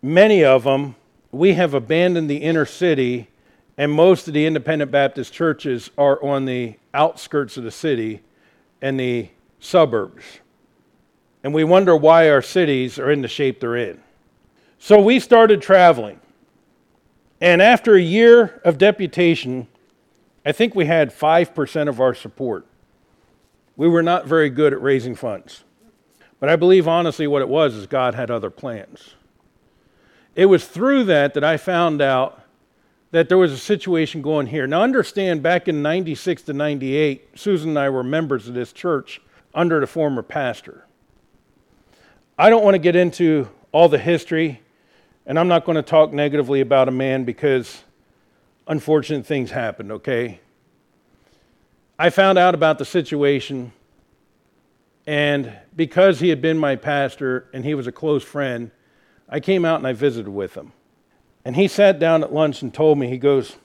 many 0.00 0.44
of 0.44 0.64
them, 0.64 0.94
we 1.32 1.54
have 1.54 1.74
abandoned 1.74 2.30
the 2.30 2.38
inner 2.38 2.64
city, 2.64 3.28
and 3.76 3.92
most 3.92 4.26
of 4.28 4.34
the 4.34 4.46
independent 4.46 4.90
Baptist 4.90 5.32
churches 5.32 5.90
are 5.98 6.22
on 6.24 6.44
the 6.44 6.76
outskirts 6.94 7.56
of 7.56 7.64
the 7.64 7.70
city 7.70 8.22
and 8.80 8.98
the 8.98 9.28
suburbs. 9.58 10.24
And 11.42 11.52
we 11.52 11.64
wonder 11.64 11.96
why 11.96 12.30
our 12.30 12.42
cities 12.42 12.98
are 12.98 13.10
in 13.10 13.22
the 13.22 13.28
shape 13.28 13.60
they're 13.60 13.76
in. 13.76 14.00
So 14.78 15.00
we 15.00 15.20
started 15.20 15.60
traveling. 15.60 16.20
And 17.40 17.62
after 17.62 17.94
a 17.94 18.00
year 18.00 18.60
of 18.64 18.78
deputation, 18.78 19.68
I 20.44 20.52
think 20.52 20.74
we 20.74 20.86
had 20.86 21.10
5% 21.10 21.88
of 21.88 22.00
our 22.00 22.14
support 22.14 22.66
we 23.80 23.88
were 23.88 24.02
not 24.02 24.26
very 24.26 24.50
good 24.50 24.74
at 24.74 24.82
raising 24.82 25.14
funds. 25.14 25.64
But 26.38 26.50
I 26.50 26.56
believe 26.56 26.86
honestly 26.86 27.26
what 27.26 27.40
it 27.40 27.48
was 27.48 27.74
is 27.74 27.86
God 27.86 28.14
had 28.14 28.30
other 28.30 28.50
plans. 28.50 29.14
It 30.34 30.44
was 30.44 30.66
through 30.66 31.04
that 31.04 31.32
that 31.32 31.44
I 31.44 31.56
found 31.56 32.02
out 32.02 32.42
that 33.10 33.30
there 33.30 33.38
was 33.38 33.52
a 33.52 33.56
situation 33.56 34.20
going 34.20 34.48
here. 34.48 34.66
Now, 34.66 34.82
understand, 34.82 35.42
back 35.42 35.66
in 35.66 35.80
96 35.80 36.42
to 36.42 36.52
98, 36.52 37.38
Susan 37.38 37.70
and 37.70 37.78
I 37.78 37.88
were 37.88 38.04
members 38.04 38.46
of 38.48 38.52
this 38.52 38.70
church 38.70 39.22
under 39.54 39.80
the 39.80 39.86
former 39.86 40.22
pastor. 40.22 40.84
I 42.38 42.50
don't 42.50 42.62
want 42.62 42.74
to 42.74 42.78
get 42.78 42.96
into 42.96 43.48
all 43.72 43.88
the 43.88 43.96
history, 43.96 44.60
and 45.26 45.38
I'm 45.38 45.48
not 45.48 45.64
going 45.64 45.76
to 45.76 45.82
talk 45.82 46.12
negatively 46.12 46.60
about 46.60 46.88
a 46.88 46.92
man 46.92 47.24
because 47.24 47.82
unfortunate 48.66 49.26
things 49.26 49.50
happened, 49.50 49.92
okay? 49.92 50.40
I 51.98 52.10
found 52.10 52.38
out 52.38 52.54
about 52.54 52.78
the 52.78 52.84
situation, 52.84 53.72
and 55.06 55.52
because 55.76 56.20
he 56.20 56.30
had 56.30 56.40
been 56.40 56.56
my 56.56 56.76
pastor 56.76 57.48
and 57.52 57.64
he 57.64 57.74
was 57.74 57.86
a 57.86 57.92
close 57.92 58.22
friend, 58.22 58.70
I 59.28 59.40
came 59.40 59.64
out 59.64 59.76
and 59.76 59.86
I 59.86 59.92
visited 59.92 60.30
with 60.30 60.54
him. 60.54 60.72
And 61.44 61.56
he 61.56 61.68
sat 61.68 61.98
down 61.98 62.22
at 62.22 62.32
lunch 62.32 62.62
and 62.62 62.72
told 62.72 62.98
me, 62.98 63.08
he 63.08 63.18
goes, 63.18 63.56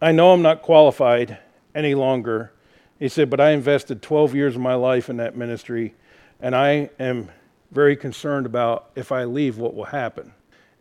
I 0.00 0.12
know 0.12 0.32
I'm 0.32 0.42
not 0.42 0.62
qualified 0.62 1.38
any 1.74 1.94
longer. 1.94 2.52
He 2.98 3.08
said, 3.08 3.30
but 3.30 3.40
I 3.40 3.50
invested 3.50 4.02
12 4.02 4.34
years 4.34 4.54
of 4.54 4.60
my 4.60 4.74
life 4.74 5.08
in 5.08 5.16
that 5.16 5.36
ministry, 5.36 5.94
and 6.40 6.54
I 6.54 6.90
am 6.98 7.30
very 7.70 7.96
concerned 7.96 8.46
about 8.46 8.90
if 8.94 9.12
I 9.12 9.24
leave, 9.24 9.58
what 9.58 9.74
will 9.74 9.84
happen. 9.84 10.32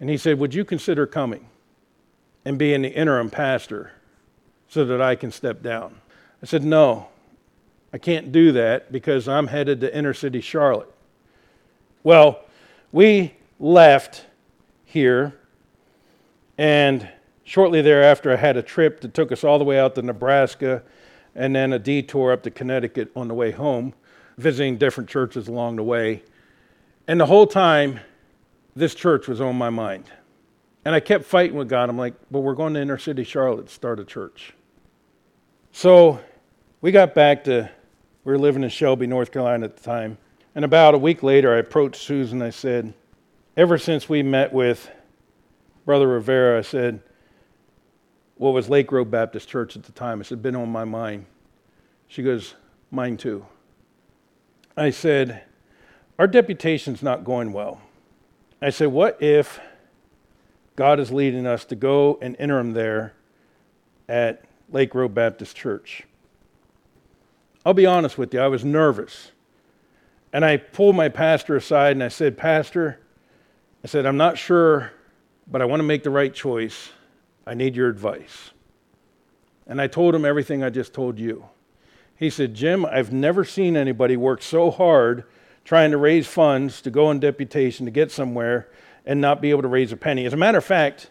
And 0.02 0.10
he 0.10 0.18
said, 0.18 0.40
Would 0.40 0.54
you 0.54 0.66
consider 0.66 1.06
coming 1.06 1.48
and 2.44 2.58
being 2.58 2.82
the 2.82 2.90
interim 2.90 3.30
pastor 3.30 3.92
so 4.68 4.84
that 4.84 5.02
I 5.02 5.16
can 5.16 5.32
step 5.32 5.62
down? 5.62 6.02
I 6.42 6.48
said, 6.48 6.64
No, 6.64 7.08
I 7.94 8.00
can't 8.00 8.32
do 8.32 8.52
that 8.54 8.92
because 8.92 9.28
I'm 9.28 9.48
headed 9.48 9.80
to 9.82 9.96
inner 9.96 10.16
city 10.16 10.42
Charlotte. 10.42 10.92
Well, 12.04 12.44
we 12.92 13.36
left 13.60 14.26
here, 14.86 15.36
and 16.58 17.08
shortly 17.44 17.84
thereafter, 17.84 18.34
I 18.34 18.38
had 18.38 18.58
a 18.58 18.64
trip 18.64 19.02
that 19.02 19.14
took 19.14 19.32
us 19.32 19.44
all 19.44 19.60
the 19.60 19.64
way 19.64 19.80
out 19.80 19.94
to 19.96 20.02
Nebraska 20.02 20.82
and 21.36 21.56
then 21.56 21.74
a 21.74 21.80
detour 21.80 22.32
up 22.32 22.42
to 22.44 22.52
Connecticut 22.52 23.12
on 23.16 23.28
the 23.28 23.36
way 23.36 23.52
home, 23.52 23.94
visiting 24.38 24.78
different 24.78 25.10
churches 25.10 25.48
along 25.48 25.76
the 25.76 25.84
way. 25.84 26.24
And 27.08 27.20
the 27.20 27.28
whole 27.28 27.46
time, 27.46 28.00
this 28.76 28.96
church 28.96 29.28
was 29.28 29.42
on 29.42 29.56
my 29.56 29.70
mind. 29.70 30.06
And 30.84 30.96
I 30.96 31.00
kept 31.00 31.26
fighting 31.26 31.58
with 31.58 31.70
God. 31.70 31.90
I'm 31.90 31.98
like, 31.98 32.16
but 32.32 32.40
we're 32.40 32.56
going 32.56 32.74
to 32.74 32.82
inner 32.82 32.98
city 32.98 33.24
Charlotte 33.24 33.68
to 33.68 33.74
start 33.74 34.00
a 34.00 34.06
church. 34.06 34.54
So 35.72 36.20
we 36.82 36.92
got 36.92 37.14
back 37.14 37.44
to, 37.46 37.70
we 38.24 38.32
were 38.32 38.40
living 38.40 38.64
in 38.64 38.70
Shelby, 38.70 39.08
North 39.08 39.32
Carolina 39.32 39.66
at 39.66 39.78
the 39.78 39.84
time. 39.84 40.18
And 40.56 40.66
about 40.66 40.96
a 40.96 40.98
week 40.98 41.24
later, 41.24 41.56
I 41.56 41.60
approached 41.60 42.02
Susan. 42.02 42.42
I 42.42 42.50
said, 42.50 42.94
Ever 43.56 43.78
since 43.78 44.08
we 44.08 44.24
met 44.24 44.52
with 44.54 44.90
Brother 45.86 46.08
Rivera, 46.08 46.58
I 46.58 46.62
said, 46.62 47.02
what 48.42 48.56
was 48.56 48.70
Lake 48.70 48.92
Road 48.92 49.12
Baptist 49.12 49.48
Church 49.48 49.76
at 49.76 49.84
the 49.84 49.92
time? 49.92 50.20
I 50.20 50.24
said, 50.24 50.42
been 50.42 50.56
on 50.56 50.72
my 50.72 50.84
mind. 50.84 51.28
She 52.08 52.24
goes, 52.24 52.56
Mine 52.90 53.16
too. 53.16 53.46
I 54.76 54.90
said, 54.90 55.44
Our 56.18 56.26
deputation's 56.26 57.04
not 57.04 57.24
going 57.24 57.54
well. 57.54 57.82
I 58.62 58.70
said, 58.70 58.90
What 58.90 59.22
if 59.22 59.60
God 60.76 61.00
is 61.00 61.12
leading 61.12 61.48
us 61.48 61.66
to 61.66 61.76
go 61.76 62.20
and 62.22 62.36
enter 62.38 62.60
him 62.60 62.74
there 62.74 63.14
at 64.08 64.46
Lake 64.70 64.94
Road 64.94 65.16
Baptist 65.16 65.56
Church? 65.56 66.04
I'll 67.66 67.74
be 67.74 67.86
honest 67.86 68.18
with 68.18 68.34
you, 68.34 68.40
I 68.40 68.48
was 68.48 68.64
nervous. 68.64 69.32
And 70.34 70.46
I 70.46 70.58
pulled 70.58 70.96
my 70.96 71.10
pastor 71.10 71.56
aside 71.56 71.92
and 71.92 72.04
I 72.04 72.08
said, 72.08 72.38
Pastor, 72.38 73.00
I 73.84 73.88
said, 73.88 74.06
I'm 74.06 74.18
not 74.18 74.38
sure, 74.38 74.92
but 75.50 75.62
I 75.62 75.66
want 75.66 75.80
to 75.80 75.86
make 75.86 76.04
the 76.04 76.10
right 76.10 76.34
choice. 76.34 76.92
I 77.46 77.54
need 77.54 77.76
your 77.76 77.90
advice. 77.90 78.52
And 79.68 79.82
I 79.82 79.88
told 79.88 80.16
him 80.16 80.24
everything 80.24 80.64
I 80.64 80.70
just 80.70 80.94
told 80.94 81.20
you. 81.20 81.46
He 82.16 82.30
said, 82.30 82.54
Jim, 82.54 82.86
I've 82.86 83.12
never 83.12 83.44
seen 83.44 83.76
anybody 83.76 84.16
work 84.16 84.42
so 84.42 84.72
hard 84.72 85.26
trying 85.64 85.92
to 85.92 85.98
raise 85.98 86.28
funds 86.28 86.82
to 86.82 86.92
go 86.92 87.08
on 87.08 87.20
deputation 87.20 87.86
to 87.86 87.92
get 87.92 88.12
somewhere 88.12 88.70
and 89.06 89.22
not 89.22 89.42
be 89.42 89.50
able 89.50 89.62
to 89.62 89.68
raise 89.68 89.92
a 89.92 89.98
penny. 89.98 90.26
As 90.26 90.34
a 90.34 90.38
matter 90.38 90.58
of 90.58 90.66
fact, 90.66 91.10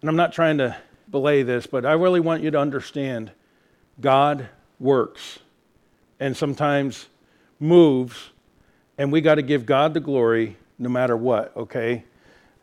and 0.00 0.08
I'm 0.08 0.16
not 0.16 0.32
trying 0.32 0.58
to 0.58 0.76
belay 1.10 1.42
this, 1.42 1.66
but 1.66 1.84
I 1.86 1.92
really 1.92 2.20
want 2.20 2.42
you 2.42 2.50
to 2.50 2.58
understand 2.58 3.30
God 4.00 4.48
works 4.78 5.38
and 6.20 6.36
sometimes 6.36 7.06
moves, 7.60 8.30
and 8.98 9.10
we 9.10 9.20
got 9.20 9.36
to 9.36 9.42
give 9.42 9.66
God 9.66 9.94
the 9.94 10.00
glory 10.00 10.56
no 10.78 10.88
matter 10.88 11.16
what, 11.16 11.56
okay? 11.56 12.04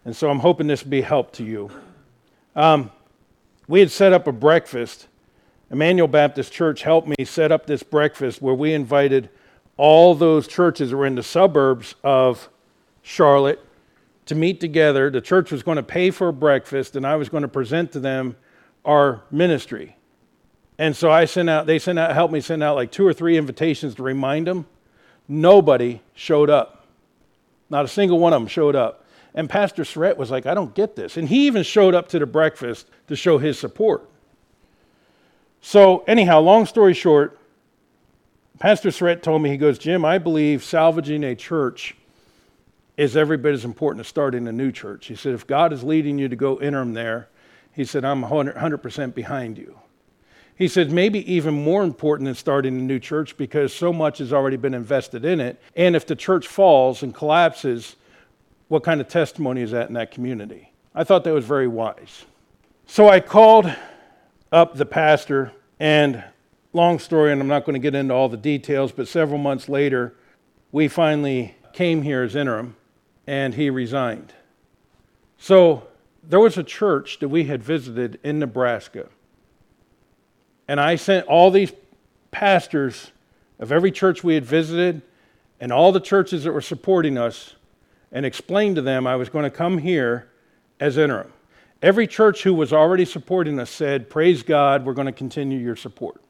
And 0.05 0.15
so 0.15 0.29
I'm 0.29 0.39
hoping 0.39 0.67
this 0.67 0.83
will 0.83 0.91
be 0.91 1.01
help 1.01 1.31
to 1.33 1.43
you. 1.43 1.69
Um, 2.55 2.91
we 3.67 3.79
had 3.79 3.91
set 3.91 4.13
up 4.13 4.27
a 4.27 4.31
breakfast. 4.31 5.07
Emmanuel 5.69 6.07
Baptist 6.07 6.51
Church 6.51 6.81
helped 6.81 7.07
me 7.07 7.15
set 7.23 7.51
up 7.51 7.65
this 7.65 7.83
breakfast 7.83 8.41
where 8.41 8.55
we 8.55 8.73
invited 8.73 9.29
all 9.81 10.13
those 10.13 10.47
churches 10.47 10.93
were 10.93 11.07
in 11.07 11.15
the 11.15 11.23
suburbs 11.23 11.95
of 12.03 12.49
Charlotte 13.01 13.59
to 14.27 14.35
meet 14.35 14.59
together. 14.59 15.09
The 15.09 15.21
church 15.21 15.51
was 15.51 15.63
going 15.63 15.77
to 15.77 15.83
pay 15.83 16.11
for 16.11 16.31
breakfast, 16.31 16.95
and 16.95 17.03
I 17.03 17.15
was 17.15 17.29
going 17.29 17.41
to 17.41 17.47
present 17.47 17.91
to 17.93 17.99
them 17.99 18.35
our 18.85 19.23
ministry. 19.31 19.97
And 20.77 20.95
so 20.95 21.09
I 21.09 21.25
sent 21.25 21.49
out, 21.49 21.65
they 21.65 21.79
sent 21.79 21.97
out, 21.97 22.13
helped 22.13 22.31
me 22.31 22.41
send 22.41 22.61
out 22.61 22.75
like 22.75 22.91
two 22.91 23.03
or 23.03 23.11
three 23.11 23.39
invitations 23.39 23.95
to 23.95 24.03
remind 24.03 24.45
them. 24.45 24.67
Nobody 25.27 26.03
showed 26.13 26.51
up. 26.51 26.85
Not 27.71 27.83
a 27.83 27.87
single 27.87 28.19
one 28.19 28.33
of 28.33 28.41
them 28.41 28.47
showed 28.47 28.75
up. 28.75 29.03
And 29.33 29.49
Pastor 29.49 29.83
Surratt 29.83 30.15
was 30.15 30.29
like, 30.29 30.45
I 30.45 30.53
don't 30.53 30.75
get 30.75 30.95
this. 30.95 31.17
And 31.17 31.27
he 31.27 31.47
even 31.47 31.63
showed 31.63 31.95
up 31.95 32.07
to 32.09 32.19
the 32.19 32.27
breakfast 32.27 32.85
to 33.07 33.15
show 33.15 33.39
his 33.39 33.57
support. 33.57 34.07
So, 35.59 36.03
anyhow, 36.07 36.39
long 36.41 36.67
story 36.67 36.93
short, 36.93 37.39
Pastor 38.61 38.91
Surratt 38.91 39.23
told 39.23 39.41
me, 39.41 39.49
he 39.49 39.57
goes, 39.57 39.79
Jim, 39.79 40.05
I 40.05 40.19
believe 40.19 40.63
salvaging 40.63 41.23
a 41.23 41.35
church 41.35 41.95
is 42.95 43.17
every 43.17 43.35
bit 43.35 43.55
as 43.55 43.65
important 43.65 44.01
as 44.01 44.07
starting 44.07 44.47
a 44.47 44.51
new 44.51 44.71
church. 44.71 45.07
He 45.07 45.15
said, 45.15 45.33
if 45.33 45.47
God 45.47 45.73
is 45.73 45.83
leading 45.83 46.19
you 46.19 46.29
to 46.29 46.35
go 46.35 46.61
interim 46.61 46.93
there, 46.93 47.27
he 47.73 47.83
said, 47.83 48.05
I'm 48.05 48.21
100% 48.21 49.15
behind 49.15 49.57
you. 49.57 49.79
He 50.55 50.67
said, 50.67 50.91
maybe 50.91 51.33
even 51.33 51.55
more 51.55 51.83
important 51.83 52.27
than 52.27 52.35
starting 52.35 52.77
a 52.77 52.83
new 52.83 52.99
church 52.99 53.35
because 53.35 53.73
so 53.73 53.91
much 53.91 54.19
has 54.19 54.31
already 54.31 54.57
been 54.57 54.75
invested 54.75 55.25
in 55.25 55.39
it. 55.39 55.59
And 55.75 55.95
if 55.95 56.05
the 56.05 56.15
church 56.15 56.45
falls 56.45 57.01
and 57.01 57.15
collapses, 57.15 57.95
what 58.67 58.83
kind 58.83 59.01
of 59.01 59.07
testimony 59.07 59.63
is 59.63 59.71
that 59.71 59.87
in 59.87 59.95
that 59.95 60.11
community? 60.11 60.71
I 60.93 61.03
thought 61.03 61.23
that 61.23 61.33
was 61.33 61.45
very 61.45 61.67
wise. 61.67 62.25
So 62.85 63.09
I 63.09 63.21
called 63.21 63.73
up 64.51 64.75
the 64.75 64.85
pastor, 64.85 65.51
and 65.79 66.23
long 66.73 66.99
story, 66.99 67.31
and 67.31 67.41
I'm 67.41 67.47
not 67.47 67.65
going 67.65 67.73
to 67.73 67.79
get 67.79 67.95
into 67.95 68.13
all 68.13 68.29
the 68.29 68.37
details, 68.37 68.91
but 68.91 69.07
several 69.07 69.37
months 69.37 69.67
later, 69.67 70.13
we 70.71 70.87
finally 70.87 71.55
came 71.73 72.01
here 72.01 72.23
as 72.23 72.35
interim, 72.35 72.75
and 73.27 73.53
he 73.53 73.69
resigned. 73.69 74.33
So 75.37 75.87
there 76.23 76.39
was 76.39 76.57
a 76.57 76.63
church 76.63 77.19
that 77.19 77.29
we 77.29 77.45
had 77.45 77.63
visited 77.63 78.19
in 78.23 78.39
Nebraska. 78.39 79.09
And 80.67 80.79
I 80.79 80.95
sent 80.95 81.27
all 81.27 81.51
these 81.51 81.73
pastors 82.29 83.11
of 83.59 83.71
every 83.71 83.91
church 83.91 84.23
we 84.23 84.35
had 84.35 84.45
visited 84.45 85.01
and 85.59 85.71
all 85.71 85.91
the 85.91 85.99
churches 85.99 86.43
that 86.43 86.51
were 86.51 86.61
supporting 86.61 87.17
us 87.17 87.55
and 88.11 88.25
explained 88.25 88.75
to 88.75 88.81
them 88.81 89.05
I 89.05 89.15
was 89.15 89.29
going 89.29 89.43
to 89.43 89.49
come 89.49 89.77
here 89.77 90.29
as 90.79 90.97
interim. 90.97 91.31
Every 91.81 92.07
church 92.07 92.43
who 92.43 92.53
was 92.53 92.71
already 92.71 93.05
supporting 93.05 93.59
us 93.59 93.69
said, 93.69 94.09
Praise 94.09 94.43
God, 94.43 94.85
we're 94.85 94.93
going 94.93 95.07
to 95.07 95.11
continue 95.11 95.57
your 95.57 95.75
support. 95.75 96.21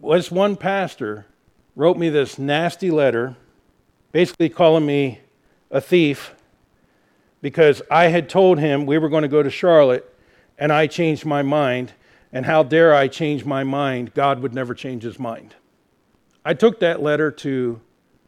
Was 0.00 0.30
one 0.30 0.56
pastor 0.56 1.26
wrote 1.74 1.96
me 1.96 2.08
this 2.08 2.38
nasty 2.38 2.90
letter, 2.90 3.36
basically 4.12 4.48
calling 4.48 4.86
me 4.86 5.20
a 5.70 5.80
thief 5.80 6.34
because 7.40 7.82
I 7.90 8.06
had 8.06 8.28
told 8.28 8.58
him 8.58 8.86
we 8.86 8.98
were 8.98 9.08
going 9.08 9.22
to 9.22 9.28
go 9.28 9.42
to 9.42 9.50
Charlotte 9.50 10.12
and 10.58 10.72
I 10.72 10.86
changed 10.86 11.24
my 11.24 11.42
mind. 11.42 11.92
And 12.32 12.44
how 12.44 12.62
dare 12.62 12.94
I 12.94 13.08
change 13.08 13.44
my 13.44 13.64
mind? 13.64 14.12
God 14.12 14.40
would 14.40 14.52
never 14.52 14.74
change 14.74 15.02
his 15.02 15.18
mind. 15.18 15.54
I 16.44 16.52
took 16.52 16.80
that 16.80 17.02
letter 17.02 17.30
to 17.30 17.80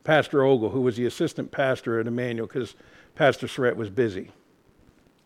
Pastor 0.04 0.42
Ogle, 0.42 0.70
who 0.70 0.80
was 0.80 0.96
the 0.96 1.04
assistant 1.06 1.50
pastor 1.50 2.00
at 2.00 2.06
Emmanuel, 2.06 2.46
because 2.46 2.74
Pastor 3.14 3.46
Surratt 3.46 3.76
was 3.76 3.90
busy. 3.90 4.30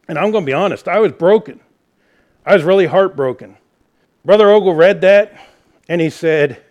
And 0.09 0.19
I'm 0.19 0.33
going 0.33 0.45
to 0.45 0.47
be 0.47 0.53
honest, 0.53 0.89
I 0.89 0.99
was 0.99 1.13
broken. 1.13 1.61
I 2.45 2.55
was 2.55 2.65
really 2.65 2.87
heartbroken. 2.87 3.57
Brother 4.25 4.51
Ogle 4.51 4.75
read 4.75 5.01
that 5.03 5.39
and 5.89 6.01
he 6.01 6.11
said, 6.11 6.63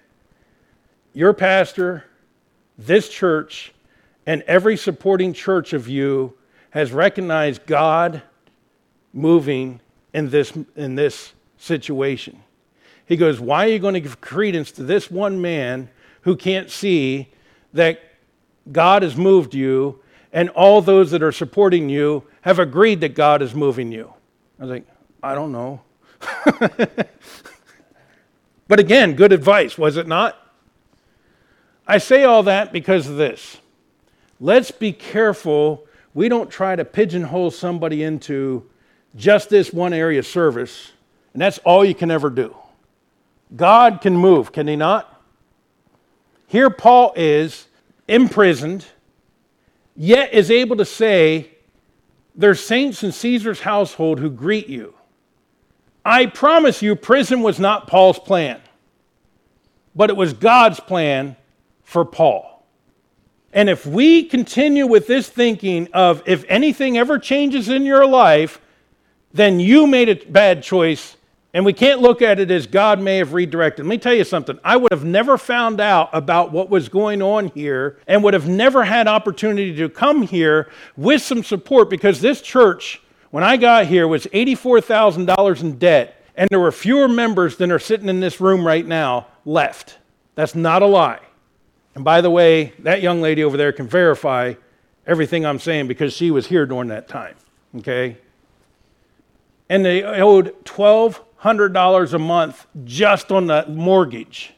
Your 1.13 1.33
pastor, 1.33 2.05
this 2.77 3.09
church, 3.09 3.73
and 4.25 4.41
every 4.43 4.77
supporting 4.77 5.33
church 5.33 5.73
of 5.73 5.87
you 5.87 6.33
has 6.71 6.91
recognized 6.91 7.65
God 7.65 8.23
moving 9.13 9.79
in 10.13 10.29
this, 10.29 10.53
in 10.75 10.95
this 10.95 11.33
situation. 11.57 12.41
He 13.05 13.17
goes, 13.17 13.39
Why 13.39 13.65
are 13.65 13.69
you 13.69 13.79
going 13.79 13.93
to 13.93 13.99
give 13.99 14.21
credence 14.21 14.71
to 14.73 14.83
this 14.83 15.11
one 15.11 15.41
man 15.41 15.89
who 16.21 16.35
can't 16.35 16.69
see 16.69 17.29
that 17.73 18.01
God 18.71 19.03
has 19.03 19.15
moved 19.15 19.53
you 19.53 19.99
and 20.31 20.49
all 20.49 20.81
those 20.81 21.11
that 21.11 21.21
are 21.21 21.31
supporting 21.31 21.89
you 21.89 22.23
have 22.41 22.59
agreed 22.59 23.01
that 23.01 23.13
God 23.13 23.41
is 23.41 23.53
moving 23.53 23.91
you? 23.91 24.13
I 24.59 24.63
was 24.63 24.71
like, 24.71 24.87
I 25.21 25.35
don't 25.35 25.51
know. 25.51 25.81
but 28.67 28.79
again, 28.79 29.15
good 29.15 29.33
advice, 29.33 29.77
was 29.77 29.97
it 29.97 30.07
not? 30.07 30.37
I 31.85 31.97
say 31.97 32.23
all 32.23 32.43
that 32.43 32.71
because 32.71 33.07
of 33.07 33.17
this. 33.17 33.57
Let's 34.39 34.71
be 34.71 34.93
careful 34.93 35.85
we 36.13 36.29
don't 36.29 36.49
try 36.49 36.75
to 36.75 36.85
pigeonhole 36.85 37.51
somebody 37.51 38.03
into 38.03 38.69
just 39.15 39.49
this 39.49 39.73
one 39.73 39.93
area 39.93 40.19
of 40.19 40.27
service, 40.27 40.91
and 41.33 41.41
that's 41.41 41.57
all 41.59 41.83
you 41.83 41.95
can 41.95 42.11
ever 42.11 42.29
do. 42.29 42.55
God 43.55 44.01
can 44.01 44.15
move, 44.15 44.51
can 44.51 44.67
he 44.67 44.75
not? 44.75 45.21
Here, 46.47 46.69
Paul 46.69 47.13
is 47.15 47.67
imprisoned, 48.07 48.85
yet 49.95 50.33
is 50.33 50.51
able 50.51 50.75
to 50.77 50.85
say, 50.85 51.49
There's 52.35 52.63
saints 52.63 53.03
in 53.03 53.11
Caesar's 53.11 53.61
household 53.61 54.19
who 54.19 54.29
greet 54.29 54.67
you. 54.67 54.93
I 56.05 56.25
promise 56.25 56.81
you, 56.81 56.95
prison 56.95 57.41
was 57.41 57.59
not 57.59 57.87
Paul's 57.87 58.19
plan, 58.19 58.61
but 59.95 60.09
it 60.09 60.17
was 60.17 60.33
God's 60.33 60.79
plan 60.79 61.35
for 61.83 62.03
Paul. 62.03 62.65
And 63.53 63.69
if 63.69 63.85
we 63.85 64.23
continue 64.23 64.87
with 64.87 65.05
this 65.05 65.29
thinking 65.29 65.87
of 65.93 66.23
if 66.25 66.43
anything 66.49 66.97
ever 66.97 67.19
changes 67.19 67.69
in 67.69 67.85
your 67.85 68.05
life, 68.05 68.59
then 69.31 69.59
you 69.59 69.85
made 69.85 70.09
a 70.09 70.15
bad 70.15 70.63
choice, 70.63 71.15
and 71.53 71.63
we 71.63 71.71
can't 71.71 72.01
look 72.01 72.23
at 72.23 72.39
it 72.39 72.49
as 72.49 72.65
God 72.65 72.99
may 72.99 73.17
have 73.17 73.33
redirected. 73.33 73.85
Let 73.85 73.89
me 73.89 73.99
tell 73.99 74.13
you 74.13 74.23
something. 74.23 74.57
I 74.63 74.75
would 74.75 74.91
have 74.91 75.05
never 75.05 75.37
found 75.37 75.79
out 75.79 76.09
about 76.11 76.51
what 76.51 76.71
was 76.71 76.89
going 76.89 77.21
on 77.21 77.49
here 77.49 77.99
and 78.07 78.23
would 78.23 78.33
have 78.33 78.47
never 78.47 78.83
had 78.83 79.07
opportunity 79.07 79.75
to 79.75 79.87
come 79.87 80.23
here 80.23 80.67
with 80.97 81.21
some 81.21 81.43
support 81.43 81.91
because 81.91 82.21
this 82.21 82.41
church, 82.41 83.02
when 83.33 83.43
I 83.43 83.57
got 83.57 83.87
here, 83.87 84.07
was 84.07 84.27
$84,000 84.27 85.61
in 85.61 85.79
debt, 85.79 86.23
and 86.35 86.47
there 86.51 86.59
were 86.59 86.71
fewer 86.71 87.07
members 87.07 87.57
than 87.57 87.71
are 87.71 87.79
sitting 87.79 88.07
in 88.07 88.19
this 88.19 88.39
room 88.39 88.63
right 88.63 88.85
now 88.85 89.25
left. 89.43 89.97
That's 90.35 90.53
not 90.53 90.83
a 90.83 90.85
lie. 90.85 91.19
And 91.95 92.03
by 92.03 92.21
the 92.21 92.29
way, 92.29 92.73
that 92.77 93.01
young 93.01 93.21
lady 93.21 93.43
over 93.43 93.57
there 93.57 93.71
can 93.71 93.87
verify 93.87 94.53
everything 95.07 95.47
I'm 95.47 95.57
saying 95.57 95.87
because 95.87 96.13
she 96.13 96.29
was 96.29 96.45
here 96.45 96.67
during 96.67 96.89
that 96.89 97.07
time. 97.07 97.33
Okay? 97.77 98.17
And 99.67 99.83
they 99.83 100.03
owed 100.03 100.53
$1,200 100.65 102.13
a 102.13 102.19
month 102.19 102.67
just 102.83 103.31
on 103.31 103.47
the 103.47 103.65
mortgage 103.67 104.53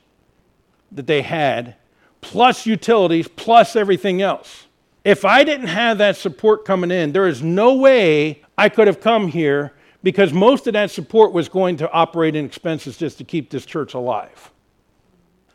that 0.92 1.08
they 1.08 1.22
had, 1.22 1.78
plus 2.20 2.66
utilities, 2.66 3.30
plus 3.30 3.78
everything 3.78 4.22
else. 4.22 4.65
If 5.06 5.24
I 5.24 5.44
didn't 5.44 5.68
have 5.68 6.00
that 6.00 6.18
support 6.18 6.66
coming 6.66 6.90
in, 6.90 7.12
there 7.12 7.28
is 7.28 7.44
no 7.44 7.76
way 7.76 8.42
I 8.58 8.70
could 8.70 8.88
have 8.88 9.00
come 9.00 9.28
here 9.28 9.72
because 10.02 10.34
most 10.34 10.66
of 10.66 10.74
that 10.74 10.90
support 10.90 11.32
was 11.32 11.48
going 11.48 11.78
to 11.78 11.92
operating 11.92 12.44
expenses 12.44 12.98
just 12.98 13.20
to 13.20 13.24
keep 13.24 13.52
this 13.52 13.68
church 13.68 13.94
alive. 13.94 14.52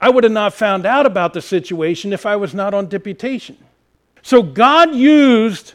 I 0.01 0.09
would 0.09 0.23
have 0.23 0.33
not 0.33 0.55
found 0.55 0.87
out 0.87 1.05
about 1.05 1.35
the 1.35 1.43
situation 1.43 2.13
if 2.13 2.25
I 2.25 2.37
was 2.37 2.55
not 2.55 2.75
on 2.75 2.87
deputation. 2.87 3.59
So 4.23 4.41
God 4.41 4.95
used 4.95 5.75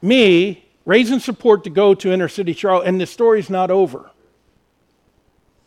me, 0.00 0.64
raising 0.84 1.18
support 1.18 1.64
to 1.64 1.70
go 1.70 1.94
to 1.94 2.12
inner 2.12 2.28
city 2.28 2.52
Charlotte, 2.52 2.86
and 2.86 3.00
the 3.00 3.06
story's 3.06 3.50
not 3.50 3.72
over. 3.72 4.10